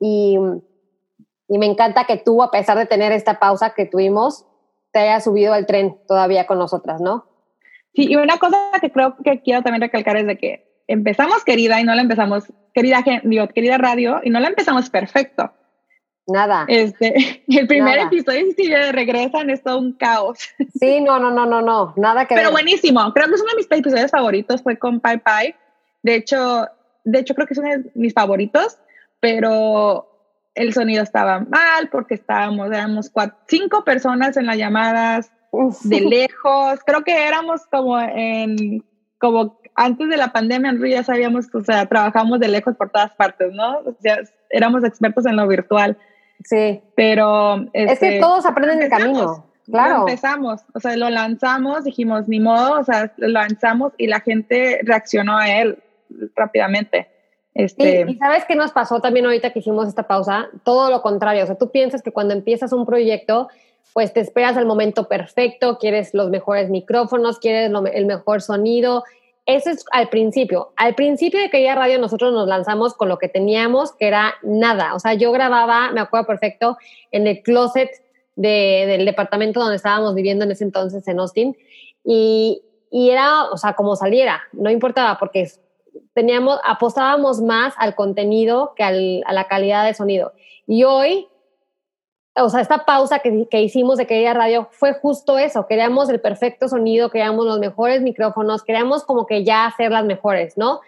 y, 0.01 0.37
y, 1.49 1.59
me 1.59 1.67
encanta 1.67 2.05
que 2.05 2.17
tú, 2.17 2.43
a 2.43 2.51
pesar 2.51 2.77
de 2.77 2.87
tener 2.87 3.13
esta 3.13 3.39
pausa 3.39 3.75
que 3.75 3.87
tuvimos, 3.87 4.45
te 4.91 4.99
hayas 4.99 5.25
subido 5.25 5.55
al 5.55 5.67
tren 5.67 5.97
todavía 6.09 6.47
con 6.47 6.59
nosotras, 6.59 7.01
¿no? 7.01 7.27
Sí, 7.95 8.09
y 8.11 8.17
una 8.17 8.39
cosa 8.39 8.59
que 8.81 8.91
creo 8.91 9.17
que 9.23 9.41
quiero 9.41 9.63
también 9.63 9.83
recalcar 9.83 10.17
es 10.17 10.27
de 10.27 10.37
que 10.37 10.83
empezamos 10.89 11.45
Querida 11.45 11.81
y 11.81 11.85
no 11.85 11.95
la 11.95 12.03
empezamos, 12.03 12.53
Querida, 12.75 13.05
digo, 13.23 13.47
querida 13.49 13.79
Radio, 13.79 14.21
y 14.25 14.31
no 14.31 14.41
la 14.41 14.49
empezamos 14.49 14.91
perfecto. 14.91 15.53
Nada. 16.27 16.65
Este, 16.67 17.45
el 17.49 17.67
primer 17.69 18.01
episodio, 18.01 18.47
si 18.57 18.75
regresan, 18.75 19.49
es 19.49 19.63
todo 19.63 19.79
un 19.79 19.93
caos. 19.93 20.39
Sí, 20.81 21.01
no, 21.01 21.21
no, 21.21 21.31
no, 21.31 21.47
no, 21.47 21.63
no, 21.63 21.95
nada 21.97 22.27
que 22.27 22.35
Pero 22.35 22.51
buenísimo. 22.51 23.13
Creo 23.13 23.29
que 23.29 23.35
es 23.35 23.41
uno 23.41 23.51
de 23.51 23.57
mis 23.59 23.71
episodios 23.71 24.11
favoritos, 24.11 24.61
fue 24.61 24.77
con 24.77 24.99
Pai 24.99 25.19
Pai. 25.19 25.55
De 26.05 26.15
hecho, 26.17 26.69
de 27.03 27.19
hecho, 27.19 27.35
creo 27.35 27.47
que 27.47 27.55
es 27.55 27.59
uno 27.59 27.71
de 27.71 27.91
mis 27.95 28.13
favoritos, 28.13 28.79
pero 29.21 30.07
el 30.55 30.73
sonido 30.75 31.03
estaba 31.03 31.41
mal 31.41 31.89
porque 31.91 32.15
estábamos, 32.15 32.69
éramos 32.69 33.09
cuatro, 33.11 33.37
cinco 33.49 33.85
personas 33.85 34.37
en 34.37 34.47
las 34.47 34.59
llamadas 34.59 35.33
de 35.83 36.01
lejos. 36.01 36.81
Creo 36.85 37.03
que 37.05 37.27
éramos 37.27 37.63
como 37.71 37.99
en, 37.99 38.85
como 39.19 39.59
antes 39.75 40.11
de 40.11 40.19
la 40.19 40.33
pandemia, 40.33 40.75
ya 40.89 41.03
sabíamos, 41.03 41.47
o 41.55 41.65
sea, 41.65 41.87
trabajamos 41.87 42.39
de 42.39 42.49
lejos 42.49 42.77
por 42.77 42.91
todas 42.91 43.15
partes, 43.15 43.53
¿no? 43.53 43.79
O 43.79 43.97
sea, 44.01 44.19
éramos 44.51 44.85
expertos 44.85 45.25
en 45.25 45.37
lo 45.37 45.49
virtual. 45.49 45.97
Sí. 46.45 46.83
Pero... 46.95 47.67
es 47.73 47.99
que 47.99 48.09
este, 48.09 48.21
todos 48.21 48.45
aprenden 48.45 48.83
el 48.83 48.91
camino. 48.91 49.47
Claro. 49.67 50.01
empezamos, 50.01 50.61
o 50.75 50.81
sea, 50.81 50.95
lo 50.95 51.09
lanzamos, 51.09 51.85
dijimos, 51.85 52.29
ni 52.29 52.39
modo, 52.39 52.81
o 52.81 52.85
sea, 52.85 53.11
lo 53.17 53.29
lanzamos 53.29 53.95
y 53.97 54.09
la 54.09 54.21
gente 54.21 54.81
reaccionó 54.85 55.39
a 55.39 55.51
él 55.51 55.79
rápidamente. 56.35 57.09
Este... 57.55 58.05
Y, 58.09 58.17
sabes 58.17 58.45
qué 58.47 58.57
nos 58.57 58.73
pasó 58.73 59.01
también 59.01 59.27
ahorita 59.27 59.51
que 59.51 59.61
hicimos 59.61 59.89
esta 59.89 60.09
pausa? 60.09 60.49
Todo 60.65 60.91
lo 60.91 61.03
contrario, 61.03 61.45
o 61.45 61.47
sea, 61.47 61.57
tú 61.57 61.71
piensas 61.71 62.03
que 62.03 62.11
cuando 62.11 62.35
empiezas 62.35 62.73
un 62.73 62.85
proyecto, 62.85 63.49
pues 63.93 64.13
te 64.13 64.21
esperas 64.21 64.57
al 64.57 64.67
momento 64.67 65.07
perfecto, 65.07 65.79
quieres 65.79 66.15
los 66.15 66.31
mejores 66.31 66.69
micrófonos, 66.69 67.39
quieres 67.39 67.71
el 67.93 68.07
mejor 68.07 68.43
sonido. 68.43 69.05
Eso 69.47 69.71
es 69.71 69.85
al 69.93 70.09
principio. 70.09 70.73
Al 70.77 70.95
principio 70.95 71.39
de 71.39 71.51
Querida 71.51 71.77
Radio 71.77 71.99
nosotros 72.01 72.33
nos 72.33 72.49
lanzamos 72.49 72.95
con 72.95 73.09
lo 73.09 73.19
que 73.19 73.29
teníamos, 73.29 73.93
que 73.93 74.09
era 74.09 74.35
nada. 74.43 74.95
O 74.95 74.99
sea, 74.99 75.15
yo 75.15 75.31
grababa, 75.33 75.93
me 75.93 76.01
acuerdo 76.01 76.27
perfecto, 76.27 76.77
en 77.13 77.27
el 77.29 77.43
closet 77.43 77.91
del 78.37 79.05
departamento 79.05 79.61
donde 79.61 79.77
estábamos 79.77 80.15
viviendo 80.15 80.45
en 80.45 80.51
ese 80.51 80.65
entonces 80.65 81.07
en 81.07 81.21
Austin. 81.21 81.57
Y, 82.03 82.63
y 82.91 83.11
era, 83.11 83.45
o 83.45 83.57
sea, 83.57 83.75
como 83.75 83.95
saliera, 83.95 84.43
no 84.53 84.71
importaba, 84.71 85.19
porque 85.19 85.47
teníamos, 86.15 86.59
apostábamos 86.65 87.41
más 87.41 87.75
al 87.79 87.95
contenido 87.95 88.75
que 88.77 88.85
a 88.85 89.33
la 89.33 89.49
calidad 89.49 89.85
de 89.85 89.95
sonido. 89.95 90.33
Y 90.67 90.85
hoy, 90.85 91.29
o 92.37 92.49
sea, 92.49 92.61
esta 92.61 92.85
pausa 92.85 93.19
que, 93.21 93.47
que 93.51 93.63
hicimos 93.63 93.99
de 93.99 94.07
Querida 94.07 94.35
Radio 94.35 94.69
fue 94.71 94.95
justo 94.95 95.39
eso. 95.39 95.67
Queríamos 95.67 96.09
el 96.09 96.21
perfecto 96.21 96.69
sonido, 96.69 97.11
queríamos 97.11 97.47
los 97.47 97.59
mejores 97.59 98.03
micrófonos, 98.03 98.63
queríamos 98.63 99.05
como 99.05 99.27
que 99.27 99.45
ya 99.45 99.67
hacer 99.67 99.91
las 99.91 100.05
mejores, 100.05 100.57
¿no? 100.57 100.81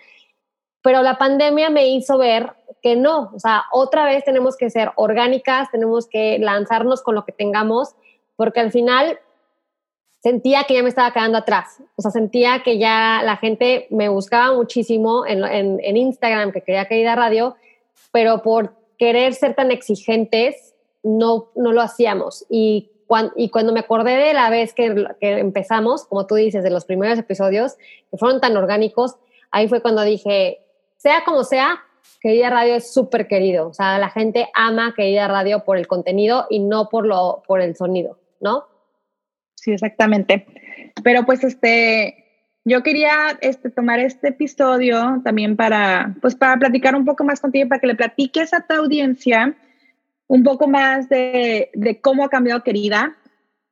Pero 0.83 1.03
la 1.03 1.19
pandemia 1.19 1.69
me 1.71 1.89
hizo 1.89 2.19
ver 2.19 2.53
que 2.81 2.95
no, 2.95 3.33
o 3.35 3.41
sea, 3.41 3.65
otra 3.73 4.05
vez 4.05 4.25
tenemos 4.25 4.57
que 4.57 4.71
ser 4.71 4.93
orgánicas, 4.95 5.69
tenemos 5.73 6.07
que 6.07 6.39
lanzarnos 6.39 7.03
con 7.03 7.17
lo 7.17 7.25
que 7.25 7.33
tengamos, 7.33 7.97
porque 8.37 8.61
al 8.61 8.71
final 8.71 9.19
sentía 10.26 10.64
que 10.64 10.75
ya 10.75 10.83
me 10.83 10.88
estaba 10.88 11.12
quedando 11.12 11.38
atrás. 11.38 11.80
O 11.95 12.02
sea, 12.02 12.11
sentía 12.11 12.64
que 12.64 12.78
ya 12.78 13.23
la 13.25 13.37
gente 13.37 13.87
me 13.90 14.09
buscaba 14.09 14.52
muchísimo 14.52 15.25
en, 15.25 15.45
en, 15.45 15.97
Instagram, 15.97 16.50
que 16.50 16.62
quería 16.62 16.87
que 16.87 17.04
radio, 17.14 17.54
pero 18.11 18.42
por 18.42 18.75
querer 18.99 19.35
ser 19.35 19.54
tan 19.54 19.71
exigentes, 19.71 20.75
no, 21.04 21.52
no 21.54 21.73
lo 21.73 21.80
hacíamos. 21.80 22.45
Y, 22.50 22.90
y 23.37 23.50
cuando 23.50 23.73
me 23.73 23.78
acordé 23.78 24.16
de 24.16 24.35
la 24.35 24.50
vez 24.50 24.75
que, 24.75 25.06
que 25.21 25.38
empezamos, 25.38 26.06
como 26.06 26.26
tú 26.26 26.35
dices, 26.35 26.64
de 26.64 26.71
los 26.71 26.87
primeros 26.87 27.21
episodios, 27.21 27.76
que 28.11 28.16
fueron 28.16 28.40
tan 28.40 28.56
orgánicos, 28.56 29.14
ahí 29.52 29.68
fue 29.68 29.80
cuando 29.80 30.02
dije, 30.02 30.59
sea 30.97 31.23
como 31.25 31.45
sea, 31.45 31.85
Querida 32.21 32.50
Radio 32.50 32.75
es 32.75 32.92
súper 32.92 33.28
querido. 33.28 33.68
O 33.68 33.75
sea, 33.75 33.97
la 34.00 34.11
gente 34.11 34.49
ama 34.54 34.92
Querida 34.97 35.28
Radio 35.28 35.62
por 35.62 35.76
el 35.76 35.87
contenido 35.87 36.47
y 36.50 36.59
no 36.59 36.88
por, 36.88 37.06
lo, 37.06 37.45
por 37.47 37.61
el 37.61 37.76
sonido, 37.76 38.18
¿no? 38.40 38.64
Sí, 39.57 39.73
exactamente. 39.73 40.47
Pero 41.03 41.27
pues 41.27 41.45
este, 41.45 42.27
yo 42.65 42.83
quería 42.83 43.37
este, 43.41 43.71
tomar 43.71 44.01
este 44.01 44.29
episodio 44.29 45.21
también 45.25 45.57
para, 45.57 46.15
pues 46.23 46.35
para 46.35 46.57
platicar 46.57 46.95
un 46.95 47.05
poco 47.05 47.25
más 47.25 47.41
contigo, 47.41 47.69
para 47.69 47.81
que 47.81 47.89
le 47.89 47.95
platiques 47.95 48.55
a 48.55 48.61
tu 48.67 48.75
audiencia 48.75 49.57
un 50.29 50.43
poco 50.43 50.67
más 50.69 51.09
de, 51.09 51.71
de 51.75 52.01
cómo 52.01 52.25
ha 52.25 52.29
cambiado 52.29 52.65
Querida, 52.65 53.17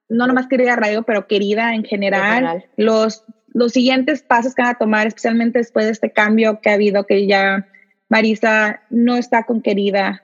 no 0.09 0.27
nomás 0.27 0.47
Querida 0.47 0.77
Radio, 0.77 1.03
pero 1.03 1.27
Querida 1.27 1.75
en 1.75 1.85
general, 1.85 2.65
Los, 2.77 3.25
los 3.49 3.73
siguientes 3.73 4.23
pasos 4.23 4.55
que 4.55 4.63
van 4.63 4.73
a 4.73 4.79
tomar, 4.79 5.07
especialmente 5.07 5.59
después 5.59 5.87
de 5.87 5.93
este 5.93 6.13
cambio 6.13 6.61
que 6.61 6.71
ha 6.71 6.75
habido, 6.75 7.07
que 7.07 7.27
ya 7.27 7.67
Marisa 8.09 8.83
no 8.91 9.17
está 9.17 9.45
con 9.45 9.63
Querida 9.63 10.23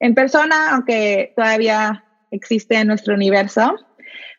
en 0.00 0.14
persona, 0.14 0.70
aunque 0.70 1.32
todavía 1.36 2.04
existe 2.30 2.76
en 2.76 2.88
nuestro 2.88 3.14
universo. 3.14 3.76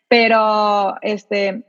Pero, 0.08 0.96
este, 1.02 1.64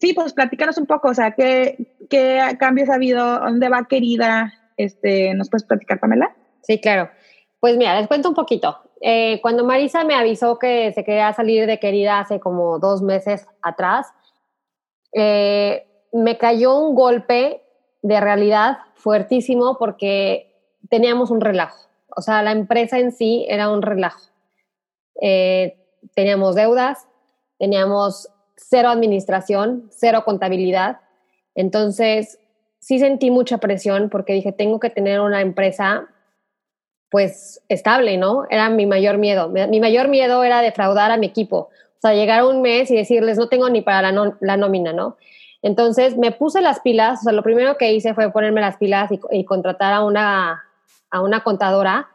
sí, 0.00 0.14
pues 0.14 0.32
platícanos 0.32 0.78
un 0.78 0.86
poco, 0.86 1.08
o 1.08 1.14
sea, 1.14 1.32
¿qué, 1.32 1.96
qué 2.08 2.40
cambios 2.58 2.88
ha 2.88 2.94
habido? 2.94 3.38
¿Dónde 3.40 3.68
va 3.68 3.86
querida? 3.88 4.52
Este, 4.76 5.34
¿Nos 5.34 5.50
puedes 5.50 5.66
platicar, 5.66 6.00
Pamela? 6.00 6.34
Sí, 6.62 6.80
claro. 6.80 7.10
Pues 7.60 7.76
mira, 7.76 7.98
les 7.98 8.08
cuento 8.08 8.28
un 8.28 8.34
poquito. 8.34 8.78
Eh, 9.00 9.40
cuando 9.42 9.64
Marisa 9.64 10.04
me 10.04 10.14
avisó 10.14 10.58
que 10.58 10.92
se 10.92 11.04
quería 11.04 11.32
salir 11.32 11.66
de 11.66 11.78
querida 11.78 12.20
hace 12.20 12.40
como 12.40 12.78
dos 12.78 13.02
meses 13.02 13.46
atrás, 13.60 14.08
eh, 15.12 15.86
me 16.12 16.38
cayó 16.38 16.78
un 16.78 16.94
golpe 16.94 17.62
de 18.02 18.20
realidad 18.20 18.78
fuertísimo 18.94 19.76
porque 19.78 20.54
teníamos 20.88 21.30
un 21.30 21.40
relajo. 21.40 21.88
O 22.16 22.20
sea, 22.20 22.42
la 22.42 22.52
empresa 22.52 22.98
en 22.98 23.12
sí 23.12 23.46
era 23.48 23.70
un 23.70 23.82
relajo. 23.82 24.30
Eh, 25.20 25.78
teníamos 26.14 26.54
deudas, 26.54 27.08
teníamos 27.62 28.28
cero 28.56 28.88
administración, 28.88 29.88
cero 29.92 30.24
contabilidad. 30.24 30.98
Entonces, 31.54 32.40
sí 32.80 32.98
sentí 32.98 33.30
mucha 33.30 33.58
presión 33.58 34.10
porque 34.10 34.32
dije, 34.32 34.50
tengo 34.50 34.80
que 34.80 34.90
tener 34.90 35.20
una 35.20 35.40
empresa 35.42 36.08
pues 37.08 37.62
estable, 37.68 38.16
¿no? 38.16 38.46
Era 38.50 38.68
mi 38.68 38.84
mayor 38.84 39.16
miedo. 39.16 39.48
Mi 39.48 39.78
mayor 39.78 40.08
miedo 40.08 40.42
era 40.42 40.60
defraudar 40.60 41.12
a 41.12 41.18
mi 41.18 41.26
equipo. 41.26 41.56
O 41.58 42.00
sea, 42.00 42.14
llegar 42.14 42.44
un 42.44 42.62
mes 42.62 42.90
y 42.90 42.96
decirles, 42.96 43.38
no 43.38 43.48
tengo 43.48 43.70
ni 43.70 43.80
para 43.80 44.10
la, 44.10 44.56
nómina, 44.56 44.92
¿no? 44.92 45.16
Entonces 45.62 46.16
me 46.16 46.32
puse 46.32 46.62
las 46.62 46.80
pilas, 46.80 47.20
o 47.20 47.22
sea, 47.22 47.32
lo 47.32 47.44
primero 47.44 47.76
que 47.76 47.92
hice 47.92 48.12
fue 48.12 48.32
ponerme 48.32 48.60
las 48.60 48.76
pilas 48.76 49.08
y, 49.30 49.44
contratar 49.44 49.94
a 49.94 50.02
una, 50.02 50.64
a 51.12 51.20
una 51.20 51.44
contadora 51.44 52.08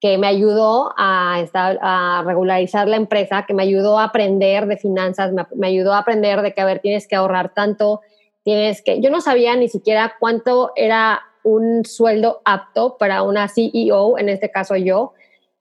que 0.00 0.18
me 0.18 0.26
ayudó 0.26 0.92
a, 0.96 2.22
regularizar 2.24 2.86
la 2.86 2.96
empresa, 2.96 3.44
que 3.46 3.54
me 3.54 3.62
ayudó 3.62 3.98
a 3.98 4.04
aprender 4.04 4.66
de 4.66 4.76
finanzas, 4.76 5.32
me, 5.32 5.66
ayudó 5.66 5.94
a 5.94 5.98
aprender 5.98 6.42
de 6.42 6.52
que, 6.52 6.60
a 6.60 6.66
ver, 6.66 6.80
tienes 6.80 7.08
que 7.08 7.16
ahorrar 7.16 7.54
tanto, 7.54 8.02
tienes 8.42 8.82
que... 8.82 9.00
Yo 9.00 9.10
no 9.10 9.20
sabía 9.20 9.56
ni 9.56 9.68
siquiera 9.68 10.14
cuánto 10.20 10.72
era 10.76 11.22
un 11.42 11.84
sueldo 11.84 12.42
apto 12.44 12.98
para 12.98 13.22
una 13.22 13.48
CEO, 13.48 14.18
en 14.18 14.28
este 14.28 14.50
caso 14.50 14.76
yo, 14.76 15.14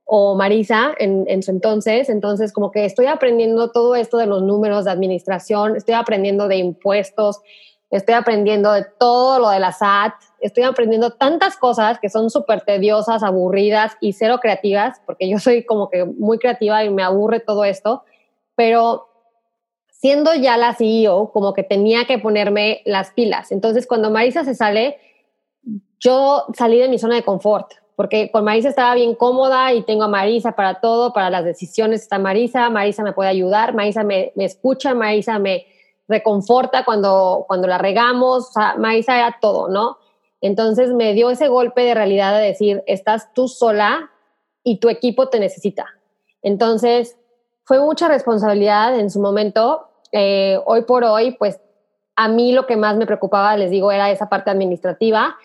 o 0.04 0.36
Marisa 0.36 0.94
en, 1.00 1.26
en, 1.28 1.42
su 1.42 1.52
entonces. 1.52 2.10
Entonces, 2.10 2.52
como 2.52 2.72
que 2.72 2.86
estoy 2.86 3.06
aprendiendo 3.06 3.72
todo 3.72 3.96
esto 3.96 4.18
de 4.18 4.26
los 4.26 4.44
números 4.44 4.86
de 4.86 4.92
administración, 4.92 5.76
estoy 5.76 5.96
aprendiendo 5.96 6.48
de 6.48 6.58
impuestos, 6.58 7.42
estoy 7.90 8.16
aprendiendo 8.16 8.74
de 8.74 8.86
todo 9.00 9.40
lo 9.40 9.50
de 9.50 9.60
la 9.60 9.72
SAT, 9.72 10.14
estoy 10.46 10.64
aprendiendo 10.64 11.12
tantas 11.12 11.58
cosas 11.58 12.00
que 12.00 12.10
son 12.10 12.30
súper 12.30 12.62
tediosas, 12.62 13.24
aburridas 13.24 13.98
y 14.00 14.14
cero 14.14 14.40
creativas, 14.42 15.02
porque 15.06 15.30
yo 15.30 15.40
soy 15.40 15.66
como 15.66 15.90
que 15.90 16.06
muy 16.06 16.38
creativa 16.38 16.84
y 16.84 16.90
me 16.90 17.04
aburre 17.04 17.40
todo 17.40 17.66
esto, 17.66 18.04
pero 18.56 19.08
siendo 19.90 20.34
ya 20.36 20.58
la 20.58 20.76
CEO, 20.76 21.32
como 21.32 21.54
que 21.54 21.64
tenía 21.64 22.06
que 22.06 22.20
ponerme 22.20 22.82
las 22.86 23.12
pilas. 23.12 23.52
Entonces, 23.52 23.88
cuando 23.88 24.12
Marisa 24.12 24.44
se 24.44 24.54
sale, 24.54 25.00
yo 26.00 26.46
salí 26.54 26.78
de 26.78 26.90
mi 26.90 27.00
zona 27.00 27.16
de 27.16 27.24
confort, 27.24 27.72
porque 27.96 28.30
con 28.30 28.44
Marisa 28.44 28.70
estaba 28.70 28.94
bien 28.94 29.16
cómoda 29.16 29.74
y 29.74 29.82
tengo 29.82 30.04
a 30.04 30.08
Marisa 30.08 30.52
para 30.52 30.76
todo, 30.76 31.14
para 31.14 31.30
las 31.30 31.44
decisiones 31.44 32.02
está 32.02 32.20
Marisa, 32.20 32.70
Marisa 32.70 33.04
me 33.04 33.14
puede 33.14 33.30
ayudar, 33.30 33.74
Marisa 33.74 34.04
me, 34.04 34.32
me 34.36 34.46
escucha, 34.46 34.94
Marisa 34.94 35.40
me 35.40 35.66
reconforta 36.08 36.86
cuando, 36.86 37.46
cuando 37.48 37.68
la 37.68 37.78
regamos, 37.78 38.50
o 38.50 38.52
sea, 38.52 38.76
Marisa 38.78 39.18
era 39.18 39.38
todo, 39.42 39.70
¿no? 39.70 39.98
Entonces 40.46 40.94
me 40.94 41.16
dio 41.16 41.32
ese 41.32 41.48
golpe 41.48 41.82
de 41.82 41.96
realidad 41.96 42.38
de 42.38 42.46
decir, 42.46 42.84
estás 42.86 43.34
tú 43.34 43.48
sola 43.48 44.12
y 44.64 44.80
tu 44.80 44.90
equipo 44.90 45.28
te 45.28 45.40
necesita. 45.40 45.88
Entonces 46.44 47.18
fue 47.64 47.80
mucha 47.80 48.08
responsabilidad 48.08 49.00
en 49.00 49.10
su 49.10 49.20
momento. 49.20 49.90
Eh, 50.12 50.60
hoy 50.68 50.84
por 50.84 51.04
hoy, 51.04 51.32
pues 51.32 51.60
a 52.16 52.28
mí 52.28 52.52
lo 52.52 52.68
que 52.68 52.78
más 52.78 52.96
me 52.96 53.08
preocupaba, 53.08 53.58
les 53.58 53.72
digo, 53.72 53.92
era 53.92 54.12
esa 54.12 54.30
parte 54.30 54.52
administrativa. 54.52 55.36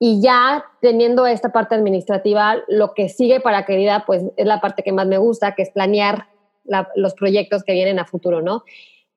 Y 0.00 0.20
ya 0.20 0.64
teniendo 0.80 1.24
esta 1.28 1.52
parte 1.52 1.76
administrativa, 1.76 2.56
lo 2.66 2.94
que 2.94 3.08
sigue 3.08 3.38
para 3.38 3.64
querida, 3.64 4.02
pues 4.08 4.24
es 4.36 4.46
la 4.46 4.60
parte 4.60 4.82
que 4.82 4.90
más 4.90 5.06
me 5.06 5.18
gusta, 5.18 5.54
que 5.54 5.62
es 5.62 5.70
planear 5.70 6.26
los 6.96 7.14
proyectos 7.14 7.62
que 7.62 7.74
vienen 7.74 8.00
a 8.00 8.06
futuro, 8.06 8.42
¿no? 8.42 8.64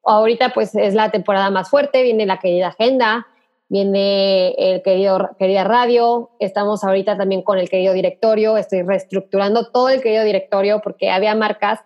Ahorita 0.03 0.51
pues 0.53 0.75
es 0.75 0.93
la 0.93 1.09
temporada 1.09 1.49
más 1.49 1.71
fuerte, 1.71 2.03
viene 2.03 2.27
la 2.27 2.37
querida 2.37 2.67
agenda, 2.67 3.25
viene 3.67 4.51
el 4.57 4.81
querido, 4.81 5.31
querida 5.39 5.63
radio, 5.63 6.29
estamos 6.39 6.83
ahorita 6.83 7.17
también 7.17 7.41
con 7.41 7.57
el 7.57 7.69
querido 7.69 7.93
directorio, 7.93 8.57
estoy 8.57 8.83
reestructurando 8.83 9.71
todo 9.71 9.89
el 9.89 10.01
querido 10.01 10.23
directorio 10.23 10.81
porque 10.83 11.09
había 11.09 11.35
marcas 11.35 11.79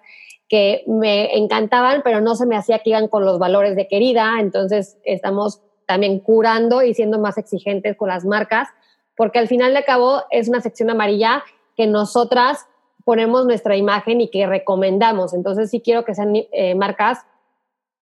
que 0.50 0.84
me 0.88 1.38
encantaban, 1.38 2.02
pero 2.04 2.22
no 2.22 2.36
se 2.36 2.46
me 2.46 2.58
hacía 2.58 2.80
que 2.80 2.90
iban 2.90 3.08
con 3.08 3.24
los 3.24 3.40
valores 3.40 3.76
de 3.76 3.88
querida, 3.88 4.38
entonces 4.40 4.98
estamos 5.06 5.62
también 5.86 6.20
curando 6.20 6.84
y 6.84 6.94
siendo 6.94 7.20
más 7.20 7.38
exigentes 7.38 7.96
con 7.96 8.10
las 8.10 8.26
marcas, 8.26 8.68
porque 9.16 9.40
al 9.40 9.48
final 9.48 9.74
de 9.74 9.84
cabo 9.84 10.24
es 10.32 10.50
una 10.50 10.62
sección 10.62 10.90
amarilla 10.90 11.44
que 11.76 11.88
nosotras 11.88 12.68
ponemos 13.06 13.46
nuestra 13.46 13.76
imagen 13.76 14.22
y 14.22 14.30
que 14.30 14.46
recomendamos. 14.46 15.34
Entonces 15.34 15.72
sí 15.72 15.82
quiero 15.82 16.06
que 16.06 16.14
sean 16.14 16.34
eh, 16.36 16.76
marcas 16.76 17.26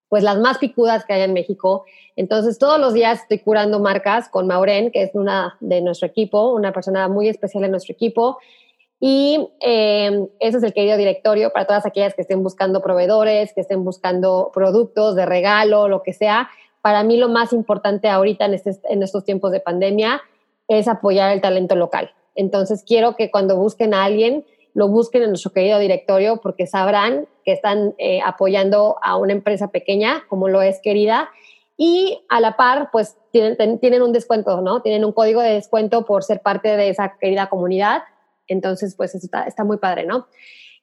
pues 0.10 0.24
las 0.24 0.38
más 0.38 0.58
picudas 0.58 1.06
que 1.06 1.14
hay 1.14 1.22
en 1.22 1.34
México. 1.34 1.86
Entonces 2.16 2.58
todos 2.58 2.80
los 2.80 2.94
días 2.94 3.22
estoy 3.22 3.40
curando 3.40 3.80
marcas 3.80 4.30
con 4.30 4.48
Maureen, 4.48 4.92
que 4.92 5.04
es 5.04 5.12
una 5.14 5.58
de 5.60 5.82
nuestro 5.82 6.08
equipo, 6.08 6.54
una 6.54 6.72
persona 6.72 7.08
muy 7.08 7.28
especial 7.28 7.64
en 7.64 7.72
nuestro 7.72 7.94
equipo. 7.94 8.38
Y 9.00 9.50
eh, 9.60 10.28
ese 10.40 10.58
es 10.58 10.64
el 10.64 10.74
querido 10.74 10.98
directorio 10.98 11.52
para 11.52 11.68
todas 11.68 11.86
aquellas 11.86 12.16
que 12.16 12.24
estén 12.24 12.42
buscando 12.42 12.82
proveedores, 12.82 13.54
que 13.54 13.62
estén 13.62 13.84
buscando 13.84 14.50
productos 14.54 15.16
de 15.16 15.26
regalo, 15.26 15.88
lo 15.88 16.02
que 16.02 16.14
sea. 16.14 16.50
Para 16.82 17.04
mí 17.04 17.18
lo 17.18 17.30
más 17.30 17.54
importante 17.54 18.10
ahorita 18.10 18.46
en, 18.46 18.54
este, 18.56 18.80
en 18.90 19.04
estos 19.04 19.24
tiempos 19.24 19.52
de 19.52 19.60
pandemia 19.60 20.22
es 20.68 20.88
apoyar 20.88 21.32
el 21.32 21.42
talento 21.42 21.76
local. 21.76 22.12
Entonces 22.34 22.84
quiero 22.88 23.16
que 23.16 23.30
cuando 23.30 23.56
busquen 23.58 23.94
a 23.94 24.04
alguien, 24.04 24.46
lo 24.78 24.90
busquen 24.90 25.24
en 25.24 25.30
nuestro 25.30 25.52
querido 25.52 25.80
directorio 25.80 26.38
porque 26.38 26.68
sabrán 26.68 27.28
que 27.44 27.52
están 27.52 27.96
eh, 27.98 28.20
apoyando 28.24 28.98
a 29.02 29.18
una 29.18 29.34
empresa 29.34 29.72
pequeña 29.72 30.24
como 30.30 30.50
lo 30.50 30.62
es 30.62 30.80
querida 30.84 31.32
y 31.78 32.24
a 32.30 32.40
la 32.40 32.58
par 32.58 32.90
pues 32.92 33.18
tienen, 33.32 33.80
tienen 33.80 34.04
un 34.04 34.14
descuento, 34.14 34.62
¿no? 34.62 34.84
Tienen 34.84 35.04
un 35.04 35.14
código 35.14 35.42
de 35.42 35.54
descuento 35.54 36.06
por 36.06 36.24
ser 36.24 36.44
parte 36.44 36.78
de 36.78 36.90
esa 36.90 37.18
querida 37.20 37.50
comunidad. 37.50 38.04
Entonces 38.48 38.94
pues 38.96 39.16
eso 39.16 39.26
está, 39.26 39.46
está 39.46 39.64
muy 39.64 39.78
padre, 39.78 40.06
¿no? 40.06 40.28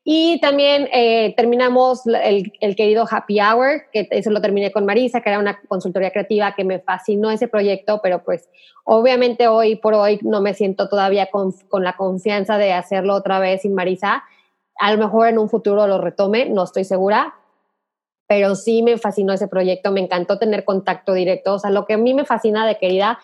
Y 0.07 0.39
también 0.41 0.87
eh, 0.93 1.33
terminamos 1.35 2.03
el, 2.07 2.53
querido 2.77 3.07
Happy 3.11 3.41
Hour, 3.41 3.85
que 3.91 4.07
eso 4.11 4.31
lo 4.31 4.43
terminé 4.43 4.71
con 4.71 4.85
Marisa, 4.85 5.23
que 5.23 5.31
era 5.31 5.39
una 5.39 5.59
consultoría 5.67 6.11
creativa 6.11 6.55
que 6.55 6.63
me 6.63 6.79
fascinó 6.79 7.31
ese 7.31 7.49
proyecto, 7.49 8.01
pero 8.03 8.23
pues 8.23 8.51
obviamente 8.85 9.49
hoy 9.49 9.77
por 9.77 9.95
hoy 9.95 10.19
no 10.21 10.43
me 10.43 10.53
siento 10.53 10.91
todavía 10.91 11.31
con, 11.31 11.53
con 11.71 11.85
la 11.85 11.97
confianza 11.97 12.59
de 12.59 12.75
hacerlo 12.75 13.15
otra 13.15 13.39
vez 13.39 13.63
sin 13.63 13.75
Marisa. 13.75 14.25
A 14.79 14.93
lo 14.93 14.99
mejor 14.99 15.29
en 15.29 15.39
un 15.39 15.49
futuro 15.49 15.87
lo 15.87 15.99
retome, 15.99 16.51
no 16.51 16.65
estoy 16.65 16.85
segura, 16.85 17.37
pero 18.27 18.57
sí 18.57 18.83
me 18.83 18.99
fascinó 18.99 19.33
ese 19.33 19.49
proyecto, 19.49 19.91
me 19.91 20.01
encantó 20.01 20.39
tener 20.39 20.67
contacto 20.67 21.15
directo. 21.15 21.55
O 21.55 21.59
sea, 21.59 21.71
lo 21.71 21.87
que 21.87 21.95
a 21.95 21.99
mí 21.99 22.13
me 22.13 22.27
fascina 22.27 22.67
de 22.67 22.77
querida 22.77 23.21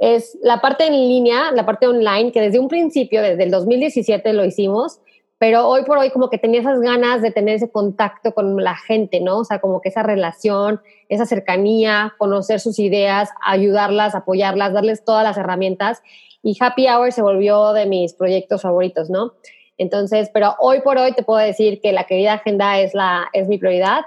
es 0.00 0.36
la 0.42 0.60
parte 0.60 0.86
en 0.86 0.94
línea, 0.94 1.52
la 1.52 1.64
parte 1.64 1.86
online, 1.86 2.32
que 2.32 2.40
desde 2.40 2.58
un 2.58 2.66
principio, 2.66 3.22
desde 3.22 3.44
el 3.44 3.52
2017 3.52 4.32
lo 4.32 4.44
hicimos 4.44 5.00
pero 5.38 5.68
hoy 5.68 5.84
por 5.84 5.98
hoy 5.98 6.10
como 6.10 6.30
que 6.30 6.38
tenía 6.38 6.60
esas 6.60 6.80
ganas 6.80 7.20
de 7.20 7.30
tener 7.30 7.56
ese 7.56 7.70
contacto 7.70 8.32
con 8.32 8.62
la 8.62 8.74
gente, 8.74 9.20
¿no? 9.20 9.38
O 9.38 9.44
sea, 9.44 9.60
como 9.60 9.80
que 9.80 9.90
esa 9.90 10.02
relación, 10.02 10.80
esa 11.08 11.26
cercanía, 11.26 12.14
conocer 12.18 12.58
sus 12.58 12.78
ideas, 12.78 13.28
ayudarlas, 13.44 14.14
apoyarlas, 14.14 14.72
darles 14.72 15.04
todas 15.04 15.24
las 15.24 15.36
herramientas. 15.36 16.02
Y 16.42 16.56
Happy 16.58 16.88
Hour 16.88 17.12
se 17.12 17.22
volvió 17.22 17.72
de 17.74 17.84
mis 17.84 18.14
proyectos 18.14 18.62
favoritos, 18.62 19.10
¿no? 19.10 19.32
Entonces, 19.76 20.30
pero 20.32 20.54
hoy 20.58 20.80
por 20.80 20.96
hoy 20.96 21.12
te 21.12 21.22
puedo 21.22 21.40
decir 21.40 21.80
que 21.82 21.92
la 21.92 22.04
querida 22.04 22.34
agenda 22.34 22.80
es, 22.80 22.94
la, 22.94 23.28
es 23.34 23.46
mi 23.46 23.58
prioridad. 23.58 24.06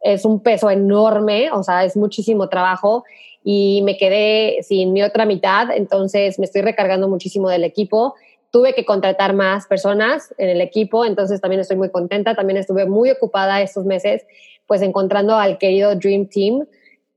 Es 0.00 0.24
un 0.24 0.42
peso 0.42 0.70
enorme, 0.70 1.50
o 1.50 1.62
sea, 1.62 1.84
es 1.84 1.94
muchísimo 1.96 2.48
trabajo 2.48 3.04
y 3.42 3.82
me 3.84 3.98
quedé 3.98 4.62
sin 4.62 4.94
mi 4.94 5.02
otra 5.02 5.26
mitad, 5.26 5.70
entonces 5.70 6.38
me 6.38 6.46
estoy 6.46 6.62
recargando 6.62 7.08
muchísimo 7.08 7.50
del 7.50 7.64
equipo 7.64 8.14
tuve 8.54 8.72
que 8.72 8.84
contratar 8.84 9.34
más 9.34 9.66
personas 9.66 10.32
en 10.38 10.48
el 10.48 10.60
equipo, 10.60 11.04
entonces 11.04 11.40
también 11.40 11.60
estoy 11.60 11.76
muy 11.76 11.90
contenta, 11.90 12.36
también 12.36 12.56
estuve 12.56 12.86
muy 12.86 13.10
ocupada 13.10 13.60
estos 13.60 13.84
meses, 13.84 14.24
pues 14.68 14.80
encontrando 14.80 15.34
al 15.34 15.58
querido 15.58 15.96
Dream 15.96 16.28
Team, 16.28 16.64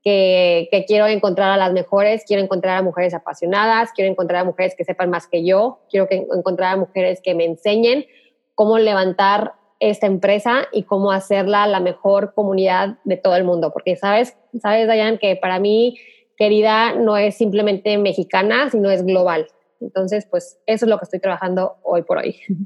que, 0.03 0.67
quiero 0.87 1.05
encontrar 1.05 1.51
a 1.51 1.57
las 1.57 1.73
mejores, 1.73 2.23
quiero 2.25 2.41
encontrar 2.41 2.79
a 2.79 2.81
mujeres 2.81 3.13
apasionadas, 3.13 3.91
quiero 3.93 4.09
encontrar 4.09 4.41
a 4.41 4.45
mujeres 4.45 4.73
que 4.75 4.83
sepan 4.83 5.11
más 5.11 5.27
que 5.27 5.45
yo, 5.45 5.81
quiero 5.91 6.07
encontrar 6.09 6.73
a 6.73 6.77
mujeres 6.77 7.21
que 7.23 7.35
me 7.35 7.45
enseñen 7.45 8.07
cómo 8.55 8.79
levantar 8.79 9.53
esta 9.79 10.07
empresa 10.07 10.63
y 10.71 10.83
cómo 10.83 11.11
hacerla 11.11 11.67
la 11.67 11.79
mejor 11.79 12.33
comunidad 12.33 12.97
de 13.03 13.17
todo 13.17 13.35
el 13.35 13.43
mundo, 13.43 13.71
porque 13.71 13.95
sabes, 13.95 14.35
sabes, 14.59 14.87
Dayan, 14.87 15.19
que 15.19 15.35
para 15.35 15.59
mí, 15.59 15.99
querida, 16.35 16.93
no 16.93 17.15
es 17.15 17.37
simplemente 17.37 17.95
mexicana, 17.99 18.71
sino 18.71 18.89
es 18.89 19.05
global. 19.05 19.45
Entonces, 19.79 20.27
pues 20.29 20.59
eso 20.65 20.85
es 20.85 20.89
lo 20.89 20.97
que 20.97 21.05
estoy 21.05 21.19
trabajando 21.19 21.77
hoy 21.83 22.03
por 22.03 22.17
hoy. 22.17 22.37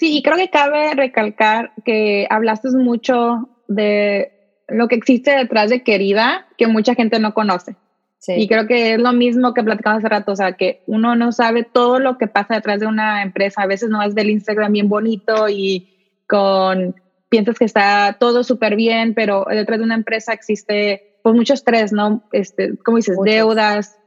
Sí, 0.00 0.16
y 0.16 0.22
creo 0.22 0.38
que 0.38 0.48
cabe 0.48 0.94
recalcar 0.94 1.72
que 1.84 2.26
hablaste 2.30 2.70
mucho 2.70 3.50
de 3.68 4.32
lo 4.66 4.88
que 4.88 4.94
existe 4.94 5.30
detrás 5.32 5.68
de 5.68 5.82
Querida, 5.82 6.46
que 6.56 6.68
mucha 6.68 6.94
gente 6.94 7.18
no 7.18 7.34
conoce. 7.34 7.76
Sí. 8.16 8.32
Y 8.32 8.48
creo 8.48 8.66
que 8.66 8.94
es 8.94 8.98
lo 8.98 9.12
mismo 9.12 9.52
que 9.52 9.62
platicamos 9.62 9.98
hace 9.98 10.08
rato, 10.08 10.32
o 10.32 10.36
sea, 10.36 10.52
que 10.52 10.82
uno 10.86 11.16
no 11.16 11.32
sabe 11.32 11.64
todo 11.64 11.98
lo 11.98 12.16
que 12.16 12.28
pasa 12.28 12.54
detrás 12.54 12.80
de 12.80 12.86
una 12.86 13.22
empresa. 13.22 13.60
A 13.60 13.66
veces 13.66 13.90
no 13.90 14.02
es 14.02 14.14
del 14.14 14.30
Instagram 14.30 14.72
bien 14.72 14.88
bonito 14.88 15.50
y 15.50 15.90
con 16.26 16.94
piensas 17.28 17.58
que 17.58 17.66
está 17.66 18.16
todo 18.18 18.42
súper 18.42 18.76
bien, 18.76 19.12
pero 19.12 19.44
detrás 19.50 19.80
de 19.80 19.84
una 19.84 19.96
empresa 19.96 20.32
existe 20.32 21.18
pues 21.22 21.34
mucho 21.34 21.52
estrés, 21.52 21.92
¿no? 21.92 22.22
Este, 22.32 22.78
como 22.78 22.96
dices, 22.96 23.18
deudas, 23.22 23.98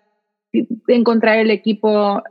encontrar 0.87 1.39
el 1.39 1.51
equipo 1.51 2.21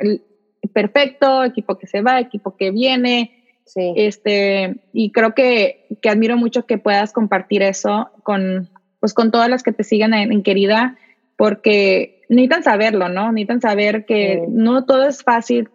perfecto, 0.73 1.45
equipo 1.45 1.79
que 1.79 1.87
se 1.87 2.03
va, 2.03 2.21
equipo 2.21 2.57
que 2.57 2.71
viene. 2.71 3.45
Sí. 3.65 3.93
Este, 3.97 4.85
y 4.93 5.13
creo 5.13 5.35
que, 5.35 5.87
que, 6.03 6.11
admiro 6.11 6.37
mucho 6.37 6.67
que 6.67 6.79
puedas 6.79 7.13
compartir 7.13 7.63
eso 7.63 8.11
con, 8.23 8.71
pues, 9.01 9.15
con 9.15 9.31
todas 9.31 9.49
las 9.49 9.63
que 9.63 9.73
te 9.73 9.85
sigan 9.85 10.15
en, 10.15 10.43
Querida, 10.43 10.97
porque 11.37 12.23
necesitan 12.29 12.63
saberlo, 12.63 13.09
¿no? 13.09 13.33
Necesitan 13.33 13.61
saber 13.61 14.05
que 14.05 14.45
no 14.49 14.85
todo 14.85 15.07
es 15.07 15.23
fácil. 15.23 15.71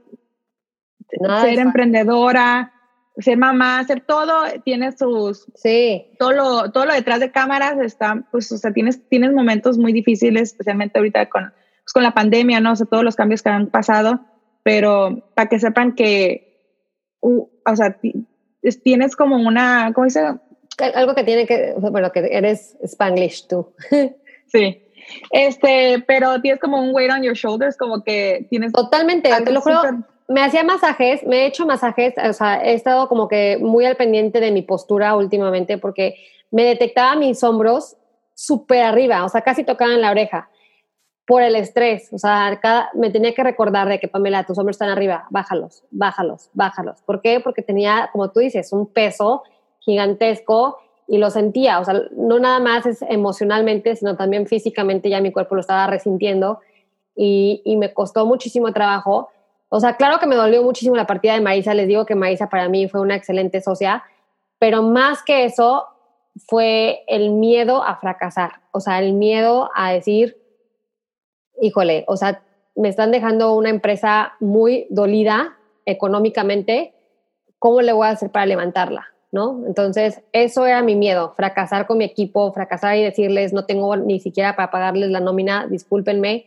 ser 1.10 1.60
emprendedora, 1.60 2.74
ser 3.18 3.38
mamá, 3.38 3.80
hacer 3.80 4.02
todo, 4.02 4.44
tiene 4.64 4.92
sus... 4.92 5.48
Sí. 5.56 6.08
Todo 6.20 6.34
lo, 6.34 6.72
todo 6.72 6.86
lo 6.86 6.94
detrás 6.94 7.20
de 7.20 7.32
cámaras 7.32 7.80
está, 7.80 8.28
pues, 8.32 8.52
o 8.52 8.58
sea, 8.58 8.72
tienes, 8.72 9.08
tienes 9.10 9.34
momentos 9.34 9.78
muy 9.78 9.94
difíciles, 9.94 10.52
especialmente 10.52 11.00
ahorita 11.00 11.28
con 11.28 11.54
pues, 11.88 11.94
con 11.94 12.04
la 12.04 12.14
pandemia, 12.14 12.60
¿no? 12.60 12.74
O 12.74 12.76
sea, 12.76 12.86
todos 12.86 13.06
los 13.06 13.16
cambios 13.16 13.42
que 13.42 13.48
han 13.48 13.68
pasado, 13.68 14.20
pero 14.62 15.32
para 15.36 15.48
que 15.48 15.58
sepan 15.58 15.96
que, 15.96 16.60
o 17.22 17.50
sea, 17.76 17.98
tienes 18.84 19.16
como 19.16 19.38
una, 19.38 19.94
¿cómo 19.96 20.04
dice? 20.04 20.20
Algo 20.96 21.16
que 21.16 21.24
tiene 21.24 21.48
que, 21.48 21.76
bueno, 21.78 22.12
que 22.12 22.28
eres 22.30 22.76
Spanglish 22.84 23.48
tú. 23.48 23.74
sí. 24.48 24.84
Este, 25.32 26.04
pero 26.06 26.42
tienes 26.42 26.60
como 26.60 26.82
un 26.82 26.94
weight 26.94 27.10
on 27.10 27.24
your 27.24 27.36
shoulders, 27.36 27.78
como 27.78 28.04
que 28.04 28.48
tienes... 28.50 28.74
Totalmente, 28.74 29.30
te 29.46 29.52
lo 29.54 29.62
juro. 29.62 29.82
Me 30.28 30.42
hacía 30.42 30.66
masajes, 30.66 31.24
me 31.26 31.44
he 31.44 31.46
hecho 31.46 31.66
masajes, 31.66 32.16
o 32.18 32.34
sea, 32.34 32.62
he 32.66 32.74
estado 32.74 33.08
como 33.08 33.30
que 33.30 33.60
muy 33.62 33.86
al 33.86 33.96
pendiente 33.96 34.42
de 34.42 34.52
mi 34.52 34.62
postura 34.62 35.16
últimamente 35.16 35.78
porque 35.78 36.16
me 36.52 36.66
detectaba 36.66 37.16
mis 37.16 37.42
hombros 37.46 37.96
súper 38.34 38.84
arriba, 38.84 39.24
o 39.24 39.30
sea, 39.30 39.40
casi 39.40 39.64
tocaban 39.64 40.02
la 40.02 40.12
oreja 40.12 40.50
por 41.28 41.44
el 41.44 41.56
estrés. 41.56 42.10
O 42.14 42.18
sea, 42.18 42.58
cada, 42.62 42.90
me 42.94 43.12
tenía 43.12 43.36
que 43.36 43.44
recordar 43.44 43.88
de 43.90 44.00
que, 44.00 44.08
Pamela, 44.08 44.46
tus 44.46 44.58
hombros 44.58 44.76
están 44.76 44.90
arriba, 44.90 45.28
bájalos, 45.30 45.84
bájalos, 45.92 46.50
bájalos. 46.54 47.02
¿Por 47.06 47.22
qué? 47.22 47.42
Porque 47.42 47.62
tenía, 47.62 48.10
como 48.14 48.32
tú 48.32 48.40
dices, 48.40 48.72
un 48.72 48.88
peso 48.88 49.44
gigantesco 49.80 50.78
y 51.06 51.18
lo 51.18 51.30
sentía. 51.30 51.80
O 51.80 51.86
sea, 51.86 52.02
no 52.16 52.40
nada 52.40 52.60
más 52.60 52.86
es 52.86 53.02
emocionalmente, 53.02 53.96
sino 53.98 54.16
también 54.16 54.48
físicamente 54.48 55.10
ya 55.10 55.20
mi 55.20 55.34
cuerpo 55.34 55.56
lo 55.56 55.62
estaba 55.62 55.86
resintiendo 55.88 56.62
y, 57.14 57.62
y 57.66 57.76
me 57.76 57.94
costó 57.94 58.26
muchísimo 58.26 58.72
trabajo. 58.72 59.30
O 59.68 59.82
sea, 59.82 59.98
claro 59.98 60.20
que 60.20 60.28
me 60.28 60.36
dolió 60.36 60.64
muchísimo 60.64 60.96
la 60.96 61.08
partida 61.08 61.34
de 61.34 61.42
Marisa. 61.42 61.74
Les 61.74 61.90
digo 61.90 62.06
que 62.06 62.16
Marisa 62.16 62.48
para 62.48 62.70
mí 62.70 62.88
fue 62.88 63.02
una 63.02 63.16
excelente 63.16 63.60
socia, 63.60 64.04
pero 64.60 64.82
más 64.82 65.24
que 65.24 65.44
eso 65.44 65.88
fue 66.48 67.04
el 67.08 67.32
miedo 67.32 67.84
a 67.84 67.98
fracasar. 67.98 68.62
O 68.72 68.80
sea, 68.80 69.00
el 69.00 69.12
miedo 69.12 69.70
a 69.76 69.92
decir, 69.92 70.38
híjole, 71.62 72.04
o 72.08 72.18
sea, 72.18 72.42
me 72.76 72.90
están 72.90 73.12
dejando 73.12 73.56
una 73.56 73.70
empresa 73.70 74.34
muy 74.40 74.88
dolida 74.90 75.58
económicamente, 75.86 76.94
¿cómo 77.60 77.82
le 77.82 77.94
voy 77.94 78.08
a 78.08 78.12
hacer 78.12 78.30
para 78.30 78.46
levantarla? 78.46 79.08
¿No? 79.32 79.64
Entonces, 79.68 80.22
eso 80.32 80.66
era 80.66 80.82
mi 80.84 80.96
miedo, 80.96 81.34
fracasar 81.36 81.86
con 81.86 81.98
mi 81.98 82.06
equipo, 82.06 82.54
fracasar 82.54 82.96
y 82.98 83.04
decirles, 83.04 83.52
no 83.52 83.66
tengo 83.66 83.96
ni 83.98 84.20
siquiera 84.20 84.56
para 84.56 84.72
pagarles 84.72 85.10
la 85.10 85.20
nómina, 85.20 85.68
discúlpenme. 85.68 86.46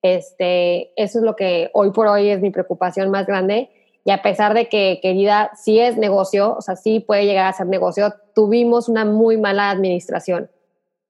Este, 0.00 0.92
eso 0.96 1.18
es 1.18 1.24
lo 1.24 1.36
que 1.36 1.70
hoy 1.74 1.90
por 1.90 2.06
hoy 2.06 2.28
es 2.28 2.40
mi 2.40 2.50
preocupación 2.50 3.10
más 3.10 3.26
grande. 3.26 3.70
Y 4.04 4.10
a 4.10 4.22
pesar 4.22 4.54
de 4.54 4.68
que, 4.68 5.00
querida, 5.02 5.50
sí 5.54 5.80
es 5.80 5.96
negocio, 5.96 6.56
o 6.56 6.60
sea, 6.62 6.76
sí 6.76 7.00
puede 7.00 7.26
llegar 7.26 7.46
a 7.46 7.52
ser 7.52 7.66
negocio, 7.66 8.14
tuvimos 8.34 8.88
una 8.88 9.04
muy 9.04 9.36
mala 9.36 9.70
administración 9.70 10.50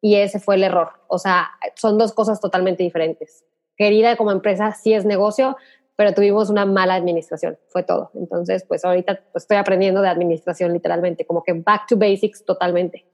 y 0.05 0.17
ese 0.17 0.39
fue 0.39 0.57
el 0.57 0.65
error. 0.65 0.91
O 1.09 1.19
sea, 1.19 1.53
son 1.77 1.97
dos 1.97 2.13
cosas 2.13 2.39
totalmente 2.39 2.83
diferentes. 2.83 3.43
Querida 3.75 4.17
como 4.17 4.33
empresa 4.33 4.73
sí 4.73 4.93
es 4.93 5.07
negocio, 5.07 5.57
pero 5.97 6.13
tuvimos 6.13 6.51
una 6.51 6.67
mala 6.67 6.95
administración, 6.95 7.57
fue 7.69 7.85
todo. 7.85 8.11
Entonces, 8.15 8.67
pues 8.69 8.85
ahorita 8.85 9.23
pues, 9.33 9.45
estoy 9.45 9.57
aprendiendo 9.57 10.03
de 10.03 10.09
administración 10.09 10.75
literalmente, 10.75 11.25
como 11.25 11.43
que 11.43 11.55
back 11.55 11.87
to 11.89 11.97
basics 11.97 12.45
totalmente. 12.45 13.07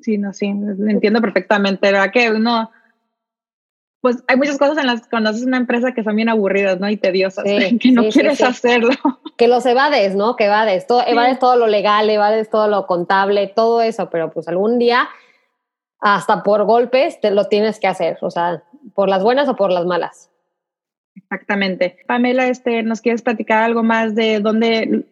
Sí, 0.00 0.16
no, 0.16 0.32
sí, 0.32 0.46
entiendo 0.46 1.20
perfectamente, 1.20 1.90
¿verdad? 1.90 2.12
Que 2.12 2.30
uno, 2.30 2.70
pues 4.00 4.22
hay 4.28 4.36
muchas 4.36 4.58
cosas 4.58 4.78
en 4.78 4.86
las 4.86 5.08
cuando 5.08 5.30
haces 5.30 5.44
una 5.44 5.56
empresa 5.56 5.92
que 5.92 6.04
son 6.04 6.14
bien 6.14 6.28
aburridas, 6.28 6.78
¿no? 6.78 6.88
Y 6.88 6.98
tediosas, 6.98 7.42
que 7.80 7.90
no 7.90 8.08
quieres 8.10 8.40
hacerlo. 8.42 8.90
Que 9.36 9.48
los 9.48 9.66
evades, 9.66 10.14
¿no? 10.14 10.36
Que 10.36 10.44
evades, 10.44 10.86
todo, 10.86 11.02
evades 11.04 11.40
todo 11.40 11.56
lo 11.56 11.66
legal, 11.66 12.08
evades 12.08 12.48
todo 12.48 12.68
lo 12.68 12.86
contable, 12.86 13.48
todo 13.48 13.82
eso, 13.82 14.08
pero 14.08 14.30
pues 14.30 14.46
algún 14.46 14.78
día, 14.78 15.08
hasta 16.00 16.42
por 16.42 16.64
golpes, 16.64 17.20
te 17.20 17.30
lo 17.30 17.48
tienes 17.48 17.80
que 17.80 17.86
hacer, 17.86 18.18
o 18.20 18.30
sea, 18.30 18.62
por 18.94 19.08
las 19.08 19.22
buenas 19.22 19.48
o 19.48 19.56
por 19.56 19.72
las 19.72 19.84
malas. 19.84 20.30
Exactamente. 21.14 21.96
Pamela, 22.06 22.46
este, 22.46 22.82
¿nos 22.82 23.00
quieres 23.00 23.22
platicar 23.22 23.62
algo 23.62 23.82
más 23.82 24.14
de 24.14 24.40
dónde 24.40 25.04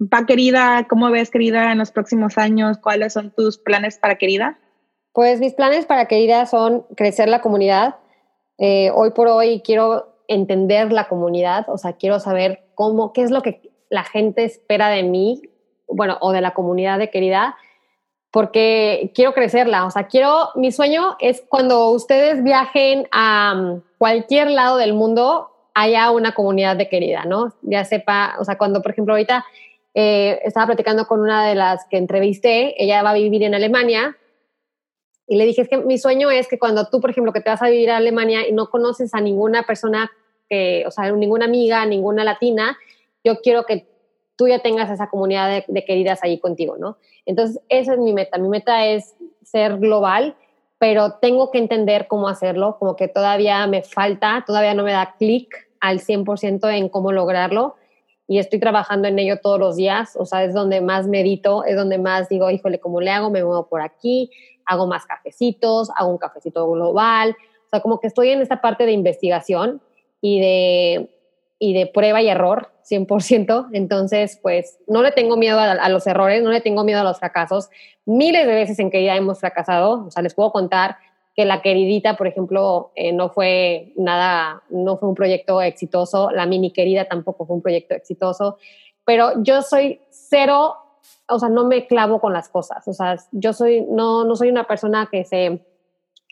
va 0.00 0.26
querida? 0.26 0.86
¿Cómo 0.88 1.10
ves 1.10 1.30
querida 1.30 1.72
en 1.72 1.78
los 1.78 1.92
próximos 1.92 2.36
años? 2.38 2.78
¿Cuáles 2.78 3.12
son 3.12 3.30
tus 3.30 3.58
planes 3.58 3.98
para 3.98 4.16
querida? 4.16 4.58
Pues 5.12 5.40
mis 5.40 5.54
planes 5.54 5.86
para 5.86 6.06
querida 6.06 6.46
son 6.46 6.84
crecer 6.96 7.28
la 7.28 7.40
comunidad. 7.40 7.96
Eh, 8.58 8.90
hoy 8.94 9.10
por 9.10 9.28
hoy 9.28 9.62
quiero 9.64 10.16
entender 10.28 10.92
la 10.92 11.08
comunidad, 11.08 11.68
o 11.68 11.78
sea, 11.78 11.94
quiero 11.94 12.18
saber 12.18 12.64
cómo, 12.74 13.12
qué 13.12 13.22
es 13.22 13.30
lo 13.30 13.42
que 13.42 13.70
la 13.90 14.04
gente 14.04 14.44
espera 14.44 14.88
de 14.88 15.02
mí, 15.02 15.42
bueno, 15.86 16.16
o 16.20 16.32
de 16.32 16.40
la 16.40 16.54
comunidad 16.54 16.98
de 16.98 17.10
querida, 17.10 17.56
porque 18.32 19.12
quiero 19.14 19.34
crecerla, 19.34 19.84
o 19.84 19.90
sea, 19.90 20.06
quiero, 20.06 20.48
mi 20.54 20.72
sueño 20.72 21.16
es 21.20 21.44
cuando 21.48 21.90
ustedes 21.90 22.42
viajen 22.42 23.06
a 23.12 23.54
mm, 23.54 23.82
cualquier 23.98 24.50
lado 24.50 24.78
del 24.78 24.94
mundo, 24.94 25.50
haya 25.74 26.10
una 26.10 26.32
comunidad 26.32 26.76
de 26.76 26.88
querida, 26.88 27.24
¿no? 27.24 27.52
Ya 27.62 27.84
sepa, 27.84 28.36
o 28.40 28.44
sea, 28.44 28.56
cuando, 28.56 28.82
por 28.82 28.92
ejemplo, 28.92 29.14
ahorita 29.14 29.44
eh, 29.94 30.40
estaba 30.44 30.66
platicando 30.66 31.06
con 31.06 31.20
una 31.20 31.46
de 31.46 31.54
las 31.54 31.84
que 31.90 31.98
entrevisté, 31.98 32.82
ella 32.82 33.02
va 33.02 33.10
a 33.10 33.14
vivir 33.14 33.42
en 33.42 33.54
Alemania, 33.54 34.16
y 35.26 35.36
le 35.36 35.44
dije, 35.44 35.62
es 35.62 35.68
que 35.68 35.78
mi 35.78 35.98
sueño 35.98 36.30
es 36.30 36.48
que 36.48 36.58
cuando 36.58 36.88
tú, 36.88 37.00
por 37.00 37.10
ejemplo, 37.10 37.32
que 37.32 37.40
te 37.40 37.50
vas 37.50 37.62
a 37.62 37.68
vivir 37.68 37.90
a 37.90 37.98
Alemania 37.98 38.48
y 38.48 38.52
no 38.52 38.70
conoces 38.70 39.14
a 39.14 39.20
ninguna 39.20 39.62
persona, 39.64 40.10
que, 40.48 40.84
o 40.86 40.90
sea, 40.90 41.10
ninguna 41.12 41.44
amiga, 41.44 41.84
ninguna 41.86 42.24
latina, 42.24 42.78
yo 43.24 43.40
quiero 43.40 43.64
que 43.64 43.86
tú 44.36 44.48
ya 44.48 44.60
tengas 44.60 44.90
esa 44.90 45.08
comunidad 45.08 45.64
de, 45.66 45.84
queridas 45.84 46.22
ahí 46.22 46.38
contigo, 46.38 46.76
¿no? 46.78 46.96
Entonces, 47.26 47.60
esa 47.68 47.94
es 47.94 47.98
mi 47.98 48.12
meta. 48.12 48.38
Mi 48.38 48.48
meta 48.48 48.86
es 48.86 49.14
ser 49.42 49.78
global 49.78 50.36
pero 50.82 51.12
tengo 51.12 51.52
que 51.52 51.58
entender 51.58 52.08
cómo 52.08 52.26
hacerlo, 52.26 52.76
como 52.80 52.96
que 52.96 53.06
todavía 53.06 53.64
me 53.68 53.82
falta, 53.82 54.42
todavía 54.44 54.74
no 54.74 54.82
me 54.82 54.90
da 54.90 55.14
clic 55.16 55.70
al 55.78 56.00
100% 56.00 56.76
en 56.76 56.88
cómo 56.88 57.12
lograrlo 57.12 57.76
y 58.26 58.40
estoy 58.40 58.58
trabajando 58.58 59.06
en 59.06 59.16
ello 59.20 59.38
todos 59.40 59.60
los 59.60 59.76
días, 59.76 60.16
o 60.16 60.26
sea, 60.26 60.42
es 60.42 60.52
donde 60.52 60.80
más 60.80 61.06
medito, 61.06 61.62
es 61.64 61.76
donde 61.76 61.98
más 61.98 62.28
digo, 62.28 62.50
híjole, 62.50 62.80
¿cómo 62.80 63.00
le 63.00 63.12
hago? 63.12 63.30
Me 63.30 63.44
muevo 63.44 63.68
por 63.68 63.80
aquí, 63.80 64.32
hago 64.66 64.88
más 64.88 65.06
cafecitos, 65.06 65.88
hago 65.94 66.10
un 66.10 66.18
cafecito 66.18 66.68
global, 66.68 67.36
o 67.66 67.68
sea, 67.70 67.78
como 67.78 68.00
que 68.00 68.08
estoy 68.08 68.30
en 68.30 68.40
esta 68.40 68.60
parte 68.60 68.84
de 68.84 68.90
investigación 68.90 69.80
y 70.20 70.40
de, 70.40 71.11
y 71.62 71.74
de 71.74 71.86
prueba 71.86 72.20
y 72.20 72.28
error 72.28 72.72
100%, 72.90 73.68
entonces 73.72 74.36
pues 74.42 74.80
no 74.88 75.00
le 75.00 75.12
tengo 75.12 75.36
miedo 75.36 75.60
a, 75.60 75.88
los 75.90 76.08
errores, 76.08 76.42
no 76.42 76.50
le 76.50 76.60
tengo 76.60 76.82
miedo 76.82 77.02
a 77.02 77.04
los 77.04 77.20
fracasos. 77.20 77.70
Miles 78.04 78.48
de 78.48 78.52
veces 78.52 78.80
en 78.80 78.90
que 78.90 79.04
ya 79.04 79.14
hemos 79.14 79.38
fracasado, 79.38 80.06
o 80.06 80.10
sea, 80.10 80.24
les 80.24 80.34
puedo 80.34 80.50
contar 80.50 80.96
que 81.36 81.44
la 81.44 81.62
queridita, 81.62 82.16
por 82.16 82.26
ejemplo, 82.26 82.90
eh, 82.96 83.12
no 83.12 83.28
fue 83.28 83.92
nada, 83.94 84.64
no 84.70 84.96
fue 84.96 85.08
un 85.08 85.14
proyecto 85.14 85.62
exitoso, 85.62 86.32
la 86.32 86.46
mini 86.46 86.72
querida 86.72 87.04
tampoco 87.04 87.46
fue 87.46 87.54
un 87.54 87.62
proyecto 87.62 87.94
exitoso, 87.94 88.56
pero 89.04 89.40
yo 89.44 89.62
soy 89.62 90.00
cero, 90.10 90.74
o 91.28 91.38
sea, 91.38 91.48
no 91.48 91.64
me 91.64 91.86
clavo 91.86 92.20
con 92.20 92.32
las 92.32 92.48
cosas, 92.48 92.88
o 92.88 92.92
sea, 92.92 93.18
yo 93.30 93.52
soy, 93.52 93.82
no, 93.88 94.24
no 94.24 94.34
soy 94.34 94.48
una 94.48 94.64
persona 94.64 95.08
que 95.12 95.24
se, 95.24 95.64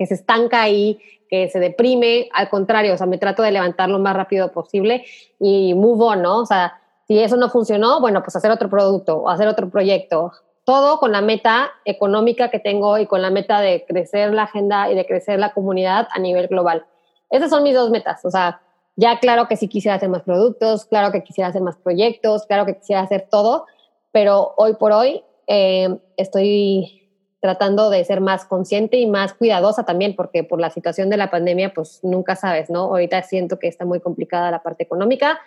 que 0.00 0.06
se 0.06 0.14
estanca 0.14 0.62
ahí, 0.62 0.98
que 1.28 1.50
se 1.50 1.60
deprime, 1.60 2.30
al 2.32 2.48
contrario, 2.48 2.94
o 2.94 2.96
sea, 2.96 3.06
me 3.06 3.18
trato 3.18 3.42
de 3.42 3.52
levantar 3.52 3.90
lo 3.90 3.98
más 3.98 4.16
rápido 4.16 4.50
posible 4.50 5.04
y 5.38 5.74
move 5.74 6.02
on, 6.02 6.22
¿no? 6.22 6.38
O 6.38 6.46
sea, 6.46 6.80
si 7.06 7.18
eso 7.18 7.36
no 7.36 7.50
funcionó, 7.50 8.00
bueno, 8.00 8.22
pues 8.22 8.34
hacer 8.34 8.50
otro 8.50 8.70
producto 8.70 9.18
o 9.18 9.28
hacer 9.28 9.46
otro 9.46 9.68
proyecto. 9.68 10.32
Todo 10.64 10.98
con 11.00 11.12
la 11.12 11.20
meta 11.20 11.70
económica 11.84 12.48
que 12.48 12.58
tengo 12.58 12.96
y 12.96 13.04
con 13.04 13.20
la 13.20 13.28
meta 13.28 13.60
de 13.60 13.84
crecer 13.86 14.32
la 14.32 14.44
agenda 14.44 14.90
y 14.90 14.94
de 14.94 15.04
crecer 15.04 15.38
la 15.38 15.52
comunidad 15.52 16.08
a 16.12 16.18
nivel 16.18 16.48
global. 16.48 16.86
Esas 17.28 17.50
son 17.50 17.62
mis 17.62 17.74
dos 17.74 17.90
metas. 17.90 18.24
O 18.24 18.30
sea, 18.30 18.62
ya 18.96 19.18
claro 19.18 19.48
que 19.48 19.58
sí 19.58 19.68
quisiera 19.68 19.96
hacer 19.96 20.08
más 20.08 20.22
productos, 20.22 20.86
claro 20.86 21.12
que 21.12 21.22
quisiera 21.22 21.48
hacer 21.48 21.60
más 21.60 21.76
proyectos, 21.76 22.46
claro 22.46 22.64
que 22.64 22.78
quisiera 22.78 23.02
hacer 23.02 23.28
todo, 23.30 23.66
pero 24.12 24.54
hoy 24.56 24.76
por 24.76 24.92
hoy 24.92 25.22
eh, 25.46 25.94
estoy 26.16 26.99
tratando 27.40 27.88
de 27.88 28.04
ser 28.04 28.20
más 28.20 28.44
consciente 28.44 28.98
y 28.98 29.06
más 29.06 29.32
cuidadosa 29.32 29.84
también, 29.84 30.14
porque 30.14 30.44
por 30.44 30.60
la 30.60 30.70
situación 30.70 31.08
de 31.08 31.16
la 31.16 31.30
pandemia, 31.30 31.72
pues 31.72 32.00
nunca 32.02 32.36
sabes, 32.36 32.68
¿no? 32.68 32.80
Ahorita 32.82 33.22
siento 33.22 33.58
que 33.58 33.66
está 33.66 33.84
muy 33.84 34.00
complicada 34.00 34.50
la 34.50 34.62
parte 34.62 34.84
económica 34.84 35.40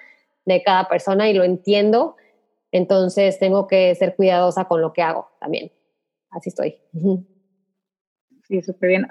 de 0.46 0.64
cada 0.64 0.88
persona 0.88 1.30
y 1.30 1.34
lo 1.34 1.44
entiendo, 1.44 2.16
entonces 2.72 3.38
tengo 3.38 3.68
que 3.68 3.94
ser 3.96 4.16
cuidadosa 4.16 4.66
con 4.66 4.82
lo 4.82 4.92
que 4.92 5.04
hago 5.04 5.30
también. 5.40 5.72
Así 6.32 6.50
estoy. 6.50 6.80
Sí, 8.48 8.62
súper 8.64 8.90
bien. 8.90 9.08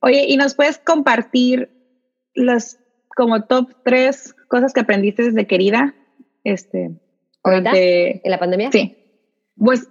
Oye, 0.00 0.24
¿y 0.26 0.36
nos 0.38 0.54
puedes 0.54 0.78
compartir 0.78 1.70
las 2.34 2.80
como 3.14 3.44
top 3.44 3.74
tres 3.84 4.34
cosas 4.48 4.72
que 4.72 4.80
aprendiste 4.80 5.22
desde 5.22 5.46
querida? 5.46 5.94
Este, 6.44 6.90
¿En 7.44 8.30
la 8.30 8.38
pandemia? 8.38 8.72
Sí. 8.72 8.96
Pues 9.56 9.88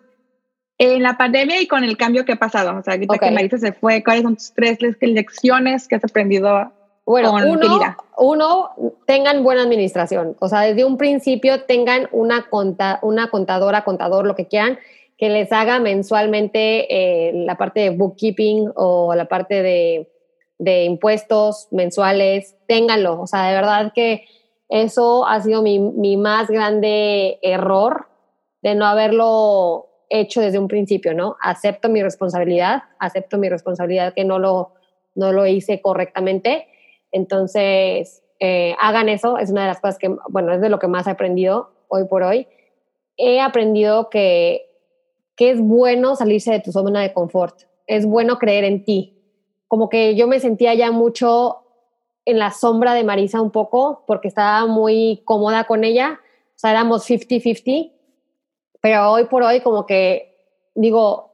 en 0.83 1.03
la 1.03 1.15
pandemia 1.15 1.61
y 1.61 1.67
con 1.67 1.83
el 1.83 1.95
cambio 1.95 2.25
que 2.25 2.31
ha 2.31 2.37
pasado, 2.37 2.75
o 2.75 2.81
sea, 2.81 2.93
ahorita 2.93 3.19
que 3.19 3.29
Marisa 3.29 3.59
se 3.59 3.71
fue, 3.71 4.03
¿cuáles 4.03 4.23
son 4.23 4.35
tus 4.35 4.51
tres 4.51 4.79
lecciones 4.99 5.87
que 5.87 5.95
has 5.95 6.03
aprendido 6.03 6.71
bueno, 7.05 7.33
uno, 7.33 7.95
uno, 8.17 8.69
tengan 9.05 9.43
buena 9.43 9.63
administración. 9.63 10.35
O 10.39 10.47
sea, 10.47 10.61
desde 10.61 10.85
un 10.85 10.97
principio 10.97 11.63
tengan 11.63 12.07
una, 12.11 12.49
conta, 12.49 12.99
una 13.01 13.29
contadora, 13.29 13.83
contador, 13.83 14.25
lo 14.25 14.35
que 14.35 14.47
quieran, 14.47 14.79
que 15.17 15.29
les 15.29 15.51
haga 15.51 15.79
mensualmente 15.79 16.87
eh, 16.89 17.31
la 17.33 17.57
parte 17.57 17.81
de 17.81 17.89
bookkeeping 17.91 18.71
o 18.75 19.13
la 19.13 19.25
parte 19.25 19.61
de, 19.61 20.11
de, 20.57 20.85
impuestos 20.85 21.67
mensuales. 21.71 22.55
Ténganlo. 22.67 23.21
O 23.21 23.27
sea, 23.27 23.47
de 23.47 23.55
verdad 23.55 23.91
que 23.93 24.25
eso 24.69 25.27
ha 25.27 25.41
sido 25.41 25.61
mi, 25.61 25.79
mi 25.79 26.17
más 26.17 26.49
grande 26.49 27.39
error 27.41 28.07
de 28.61 28.75
no 28.75 28.85
haberlo 28.85 29.90
hecho 30.11 30.41
desde 30.41 30.59
un 30.59 30.67
principio, 30.67 31.13
¿no? 31.13 31.37
Acepto 31.41 31.89
mi 31.89 32.03
responsabilidad, 32.03 32.83
acepto 32.99 33.37
mi 33.37 33.49
responsabilidad 33.49 34.13
que 34.13 34.25
no 34.25 34.37
lo, 34.39 34.73
no 35.15 35.31
lo 35.31 35.47
hice 35.47 35.81
correctamente. 35.81 36.67
Entonces, 37.11 38.21
eh, 38.39 38.75
hagan 38.79 39.07
eso, 39.07 39.37
es 39.37 39.49
una 39.49 39.61
de 39.61 39.67
las 39.69 39.79
cosas 39.79 39.97
que, 39.97 40.13
bueno, 40.29 40.53
es 40.53 40.61
de 40.61 40.69
lo 40.69 40.79
que 40.79 40.87
más 40.87 41.07
he 41.07 41.11
aprendido 41.11 41.71
hoy 41.87 42.05
por 42.05 42.23
hoy. 42.23 42.47
He 43.17 43.39
aprendido 43.39 44.09
que, 44.09 44.69
que 45.35 45.51
es 45.51 45.61
bueno 45.61 46.15
salirse 46.15 46.51
de 46.51 46.59
tu 46.59 46.71
zona 46.71 47.01
de 47.01 47.13
confort, 47.13 47.61
es 47.87 48.05
bueno 48.05 48.37
creer 48.37 48.65
en 48.65 48.83
ti. 48.83 49.17
Como 49.67 49.87
que 49.87 50.15
yo 50.15 50.27
me 50.27 50.41
sentía 50.41 50.73
ya 50.73 50.91
mucho 50.91 51.63
en 52.25 52.37
la 52.37 52.51
sombra 52.51 52.93
de 52.93 53.05
Marisa 53.05 53.41
un 53.41 53.51
poco, 53.51 54.03
porque 54.05 54.27
estaba 54.27 54.65
muy 54.67 55.21
cómoda 55.23 55.63
con 55.63 55.85
ella, 55.85 56.19
o 56.55 56.59
sea, 56.61 56.71
éramos 56.71 57.09
50-50 57.09 58.00
pero 58.81 59.11
hoy 59.11 59.25
por 59.25 59.43
hoy 59.43 59.61
como 59.61 59.85
que 59.85 60.35
digo, 60.75 61.31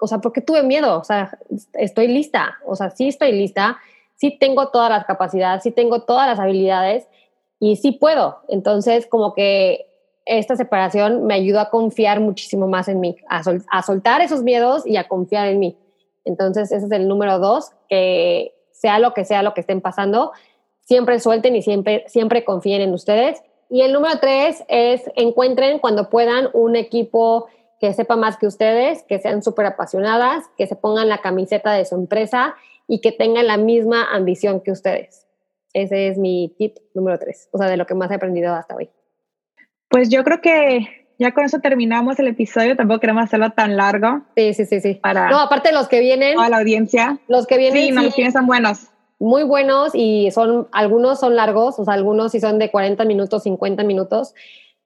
o 0.00 0.06
sea, 0.06 0.18
¿por 0.18 0.32
qué 0.32 0.40
tuve 0.40 0.62
miedo? 0.62 0.98
O 0.98 1.04
sea, 1.04 1.38
estoy 1.74 2.08
lista, 2.08 2.58
o 2.66 2.74
sea, 2.74 2.90
sí 2.90 3.08
estoy 3.08 3.32
lista, 3.32 3.78
sí 4.16 4.36
tengo 4.38 4.68
todas 4.68 4.90
las 4.90 5.04
capacidades, 5.04 5.62
sí 5.62 5.70
tengo 5.70 6.02
todas 6.02 6.26
las 6.26 6.40
habilidades 6.40 7.06
y 7.58 7.76
sí 7.76 7.92
puedo. 7.92 8.40
Entonces, 8.48 9.06
como 9.06 9.34
que 9.34 9.86
esta 10.24 10.56
separación 10.56 11.26
me 11.26 11.34
ayudó 11.34 11.60
a 11.60 11.70
confiar 11.70 12.20
muchísimo 12.20 12.66
más 12.66 12.88
en 12.88 13.00
mí, 13.00 13.16
a, 13.28 13.42
a 13.70 13.82
soltar 13.82 14.20
esos 14.20 14.42
miedos 14.42 14.86
y 14.86 14.96
a 14.96 15.08
confiar 15.08 15.48
en 15.48 15.58
mí. 15.58 15.76
Entonces, 16.24 16.72
ese 16.72 16.86
es 16.86 16.92
el 16.92 17.08
número 17.08 17.38
dos, 17.38 17.72
que 17.88 18.54
sea 18.72 18.98
lo 18.98 19.12
que 19.12 19.24
sea 19.24 19.42
lo 19.42 19.54
que 19.54 19.60
estén 19.60 19.80
pasando, 19.80 20.32
siempre 20.80 21.20
suelten 21.20 21.54
y 21.56 21.62
siempre, 21.62 22.04
siempre 22.08 22.44
confíen 22.44 22.80
en 22.80 22.94
ustedes 22.94 23.42
y 23.70 23.82
el 23.82 23.92
número 23.92 24.18
tres 24.20 24.64
es 24.68 25.02
encuentren 25.14 25.78
cuando 25.78 26.10
puedan 26.10 26.48
un 26.52 26.76
equipo 26.76 27.46
que 27.80 27.92
sepa 27.94 28.16
más 28.16 28.36
que 28.36 28.46
ustedes, 28.46 29.04
que 29.04 29.18
sean 29.20 29.42
súper 29.42 29.64
apasionadas, 29.66 30.44
que 30.58 30.66
se 30.66 30.76
pongan 30.76 31.08
la 31.08 31.22
camiseta 31.22 31.72
de 31.72 31.84
su 31.86 31.94
empresa 31.94 32.56
y 32.88 33.00
que 33.00 33.12
tengan 33.12 33.46
la 33.46 33.56
misma 33.56 34.12
ambición 34.12 34.60
que 34.60 34.72
ustedes. 34.72 35.26
Ese 35.72 36.08
es 36.08 36.18
mi 36.18 36.54
tip 36.58 36.76
número 36.94 37.18
tres, 37.18 37.48
o 37.52 37.58
sea, 37.58 37.68
de 37.68 37.76
lo 37.76 37.86
que 37.86 37.94
más 37.94 38.10
he 38.10 38.16
aprendido 38.16 38.52
hasta 38.54 38.74
hoy. 38.74 38.90
Pues 39.88 40.08
yo 40.08 40.24
creo 40.24 40.40
que 40.40 41.00
ya 41.20 41.32
con 41.32 41.44
eso 41.44 41.60
terminamos 41.60 42.18
el 42.18 42.28
episodio. 42.28 42.76
Tampoco 42.76 43.00
queremos 43.00 43.24
hacerlo 43.24 43.50
tan 43.50 43.76
largo. 43.76 44.22
Sí, 44.36 44.54
sí, 44.54 44.64
sí, 44.64 44.80
sí. 44.80 44.94
Para 44.94 45.30
no, 45.30 45.38
aparte 45.38 45.70
los 45.70 45.86
que 45.86 46.00
vienen. 46.00 46.38
A 46.40 46.48
la 46.48 46.58
audiencia. 46.58 47.18
Los 47.28 47.46
que 47.46 47.58
vienen. 47.58 47.82
Sí, 47.82 47.90
no, 47.92 48.02
los 48.02 48.14
que 48.14 48.22
vienen 48.22 48.32
son 48.32 48.46
buenos. 48.46 48.88
Muy 49.20 49.42
buenos 49.42 49.90
y 49.94 50.30
son, 50.30 50.66
algunos 50.72 51.20
son 51.20 51.36
largos, 51.36 51.78
o 51.78 51.84
sea, 51.84 51.94
algunos 51.94 52.32
sí 52.32 52.40
son 52.40 52.58
de 52.58 52.70
40 52.70 53.04
minutos, 53.04 53.42
50 53.42 53.84
minutos. 53.84 54.34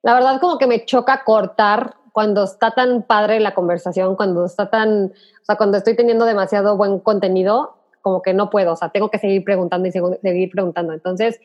La 0.03 0.12
verdad, 0.12 0.40
como 0.40 0.59
que 0.59 0.66
me 0.66 0.85
choca 0.85 1.23
cortar 1.25 1.94
cuando 2.12 2.42
está 2.42 2.73
tan 2.73 3.05
padre 3.05 3.38
la 3.38 3.55
conversación, 3.55 4.16
cuando 4.16 4.44
está 4.44 4.70
tan, 4.70 5.07
o 5.07 5.44
sea, 5.44 5.57
cuando 5.57 5.79
estoy 5.79 5.97
teniendo 5.97 6.25
demasiado 6.25 6.77
buen 6.77 6.99
contenido, 6.99 7.77
como 8.03 8.23
que 8.23 8.35
no 8.35 8.51
puedo, 8.51 8.73
o 8.73 8.77
sea, 8.77 8.90
tengo 8.90 9.09
que 9.09 9.18
seguir 9.18 9.44
preguntando 9.44 9.88
y 9.88 9.92
seguir 9.92 10.51
preguntando. 10.51 10.92
Entonces, 10.92 11.40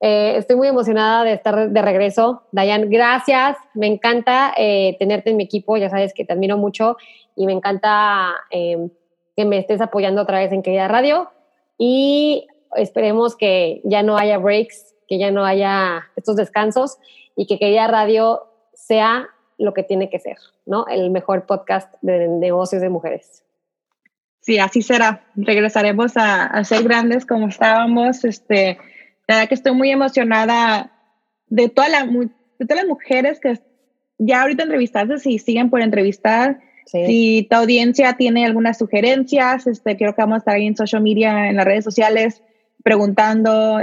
eh, 0.00 0.36
estoy 0.36 0.54
muy 0.54 0.68
emocionada 0.68 1.24
de 1.24 1.32
estar 1.32 1.70
de 1.70 1.82
regreso. 1.82 2.44
Dayan, 2.52 2.88
gracias. 2.88 3.56
Me 3.74 3.88
encanta 3.88 4.54
eh, 4.56 4.96
tenerte 4.98 5.30
en 5.30 5.36
mi 5.36 5.44
equipo. 5.44 5.76
Ya 5.76 5.90
sabes 5.90 6.14
que 6.14 6.24
te 6.24 6.32
admiro 6.32 6.56
mucho 6.56 6.96
y 7.34 7.46
me 7.46 7.52
encanta 7.52 8.34
eh, 8.50 8.88
que 9.36 9.44
me 9.44 9.58
estés 9.58 9.80
apoyando 9.80 10.22
otra 10.22 10.38
vez 10.38 10.52
en 10.52 10.62
Querida 10.62 10.88
Radio. 10.88 11.30
Y 11.78 12.46
esperemos 12.76 13.36
que 13.36 13.80
ya 13.84 14.02
no 14.02 14.18
haya 14.18 14.38
breaks, 14.38 14.94
que 15.06 15.18
ya 15.18 15.30
no 15.30 15.44
haya 15.44 16.10
estos 16.16 16.36
descansos 16.36 16.98
y 17.36 17.46
que 17.46 17.58
Querida 17.58 17.86
Radio 17.86 18.42
sea 18.74 19.28
lo 19.56 19.72
que 19.72 19.82
tiene 19.82 20.10
que 20.10 20.18
ser, 20.18 20.36
¿no? 20.66 20.86
El 20.88 21.10
mejor 21.10 21.46
podcast 21.46 21.94
de 22.02 22.28
negocios 22.28 22.82
de 22.82 22.88
mujeres. 22.88 23.44
Sí, 24.40 24.58
así 24.58 24.82
será. 24.82 25.24
Regresaremos 25.36 26.16
a, 26.16 26.46
a 26.46 26.64
ser 26.64 26.84
grandes 26.84 27.26
como 27.26 27.48
estábamos. 27.48 28.24
Este, 28.24 28.78
la 29.26 29.36
verdad 29.36 29.48
que 29.48 29.54
estoy 29.54 29.72
muy 29.72 29.90
emocionada 29.90 30.90
de, 31.48 31.68
toda 31.68 31.88
la, 31.88 32.04
de 32.06 32.66
todas 32.66 32.82
las 32.82 32.86
mujeres 32.86 33.40
que 33.40 33.60
ya 34.18 34.42
ahorita 34.42 34.64
entrevistaste, 34.64 35.18
si 35.18 35.38
siguen 35.38 35.70
por 35.70 35.80
entrevistar, 35.80 36.60
si 36.90 37.46
tu 37.50 37.56
audiencia 37.56 38.14
tiene 38.14 38.46
algunas 38.46 38.78
sugerencias, 38.78 39.66
este, 39.66 39.96
creo 39.96 40.14
que 40.14 40.22
vamos 40.22 40.36
a 40.36 40.38
estar 40.38 40.54
ahí 40.54 40.66
en 40.66 40.76
social 40.76 41.02
media, 41.02 41.48
en 41.48 41.56
las 41.56 41.64
redes 41.64 41.84
sociales, 41.84 42.42
preguntando. 42.82 43.78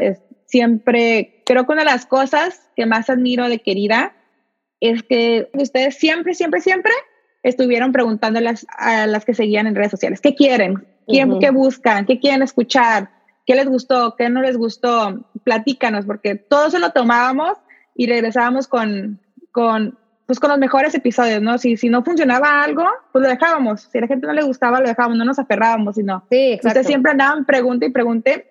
siempre, 0.45 1.43
creo 1.45 1.65
que 1.65 1.73
una 1.73 1.83
de 1.83 1.91
las 1.91 2.05
cosas 2.05 2.61
que 2.75 2.85
más 2.85 3.09
admiro 3.09 3.47
de 3.47 3.59
Querida 3.59 4.13
es 4.79 5.03
que 5.03 5.49
ustedes 5.53 5.95
siempre, 5.95 6.33
siempre, 6.33 6.61
siempre 6.61 6.91
estuvieron 7.43 7.91
preguntando 7.91 8.39
a 8.77 9.07
las 9.07 9.25
que 9.25 9.33
seguían 9.35 9.67
en 9.67 9.75
redes 9.75 9.91
sociales, 9.91 10.19
¿qué 10.19 10.33
quieren? 10.33 10.85
¿Qué 11.07 11.51
buscan? 11.51 12.05
¿Qué 12.05 12.19
quieren 12.19 12.41
escuchar? 12.41 13.09
¿Qué 13.45 13.55
les 13.55 13.67
gustó? 13.67 14.15
¿Qué 14.17 14.29
no 14.29 14.41
les 14.41 14.57
gustó? 14.57 15.29
Platícanos, 15.43 16.05
porque 16.05 16.35
todo 16.35 16.67
eso 16.67 16.79
lo 16.79 16.91
tomábamos 16.91 17.57
y 17.93 18.07
regresábamos 18.07 18.67
con, 18.67 19.21
con, 19.51 19.99
pues 20.25 20.39
con 20.39 20.49
los 20.49 20.59
mejores 20.59 20.93
episodios, 20.95 21.41
¿no? 21.41 21.57
Si, 21.57 21.77
si 21.77 21.89
no 21.89 22.03
funcionaba 22.03 22.63
algo, 22.63 22.85
pues 23.11 23.23
lo 23.23 23.29
dejábamos. 23.29 23.81
Si 23.91 23.97
a 23.97 24.01
la 24.01 24.07
gente 24.07 24.27
no 24.27 24.33
le 24.33 24.43
gustaba, 24.43 24.79
lo 24.79 24.87
dejábamos, 24.87 25.17
no 25.17 25.25
nos 25.25 25.39
aferrábamos, 25.39 25.95
sino. 25.95 26.25
Sí, 26.29 26.53
exacto. 26.53 26.67
Ustedes 26.67 26.87
siempre 26.87 27.11
andaban 27.11 27.45
pregunta 27.45 27.85
y 27.85 27.91
pregunte. 27.91 28.47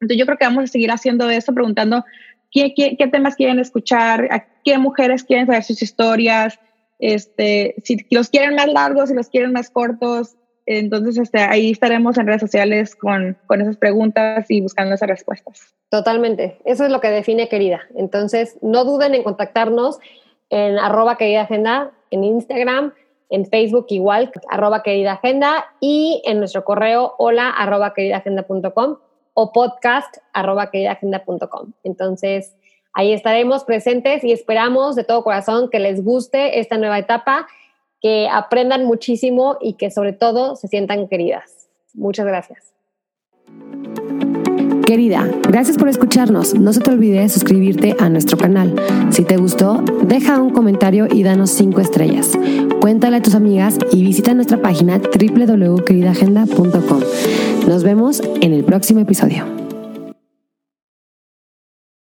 Entonces 0.00 0.18
yo 0.18 0.26
creo 0.26 0.38
que 0.38 0.44
vamos 0.44 0.64
a 0.64 0.66
seguir 0.68 0.90
haciendo 0.92 1.28
eso, 1.28 1.52
preguntando 1.52 2.04
qué, 2.52 2.72
qué, 2.74 2.96
qué 2.96 3.08
temas 3.08 3.34
quieren 3.34 3.58
escuchar, 3.58 4.28
a 4.30 4.44
qué 4.64 4.78
mujeres 4.78 5.24
quieren 5.24 5.46
saber 5.46 5.64
sus 5.64 5.82
historias, 5.82 6.58
este, 7.00 7.74
si 7.84 8.06
los 8.10 8.28
quieren 8.28 8.54
más 8.54 8.68
largos, 8.68 9.08
si 9.08 9.14
los 9.14 9.28
quieren 9.28 9.52
más 9.52 9.70
cortos, 9.70 10.36
entonces, 10.70 11.16
este, 11.16 11.38
ahí 11.38 11.70
estaremos 11.70 12.18
en 12.18 12.26
redes 12.26 12.42
sociales 12.42 12.94
con, 12.94 13.38
con 13.46 13.62
esas 13.62 13.78
preguntas 13.78 14.50
y 14.50 14.60
buscando 14.60 14.94
esas 14.94 15.08
respuestas. 15.08 15.74
Totalmente. 15.88 16.58
Eso 16.66 16.84
es 16.84 16.90
lo 16.90 17.00
que 17.00 17.08
define 17.08 17.48
querida. 17.48 17.80
Entonces, 17.96 18.58
no 18.60 18.84
duden 18.84 19.14
en 19.14 19.22
contactarnos 19.22 19.98
en 20.50 20.78
arroba 20.78 21.16
querida 21.16 21.42
agenda, 21.42 21.92
en 22.10 22.24
Instagram, 22.24 22.94
en 23.30 23.46
Facebook 23.46 23.86
igual, 23.90 24.32
arroba 24.48 24.82
querida 24.82 25.12
agenda 25.12 25.66
y 25.80 26.22
en 26.24 26.38
nuestro 26.38 26.64
correo 26.64 27.14
hola 27.18 27.50
arroba 27.50 27.92
queridaagenda.com 27.94 28.96
o 29.34 29.52
podcast 29.52 30.16
arroba 30.32 30.70
queridaagenda.com. 30.70 31.72
Entonces, 31.84 32.56
ahí 32.92 33.12
estaremos 33.12 33.64
presentes 33.64 34.24
y 34.24 34.32
esperamos 34.32 34.96
de 34.96 35.04
todo 35.04 35.22
corazón 35.22 35.68
que 35.70 35.78
les 35.78 36.02
guste 36.02 36.58
esta 36.58 36.78
nueva 36.78 36.98
etapa 36.98 37.46
que 38.00 38.28
aprendan 38.30 38.84
muchísimo 38.84 39.56
y 39.60 39.74
que 39.74 39.90
sobre 39.90 40.12
todo 40.12 40.56
se 40.56 40.68
sientan 40.68 41.08
queridas. 41.08 41.68
Muchas 41.94 42.26
gracias. 42.26 42.72
Querida, 44.88 45.30
gracias 45.46 45.76
por 45.76 45.90
escucharnos. 45.90 46.54
No 46.54 46.72
se 46.72 46.80
te 46.80 46.90
olvide 46.90 47.28
suscribirte 47.28 47.94
a 48.00 48.08
nuestro 48.08 48.38
canal. 48.38 48.74
Si 49.10 49.22
te 49.22 49.36
gustó, 49.36 49.84
deja 50.00 50.40
un 50.40 50.48
comentario 50.48 51.08
y 51.12 51.22
danos 51.22 51.50
5 51.50 51.82
estrellas. 51.82 52.30
Cuéntale 52.80 53.18
a 53.18 53.22
tus 53.22 53.34
amigas 53.34 53.76
y 53.92 54.02
visita 54.02 54.32
nuestra 54.32 54.62
página 54.62 54.98
www.queridaagenda.com. 54.98 57.00
Nos 57.68 57.84
vemos 57.84 58.22
en 58.40 58.54
el 58.54 58.64
próximo 58.64 59.00
episodio. 59.00 59.67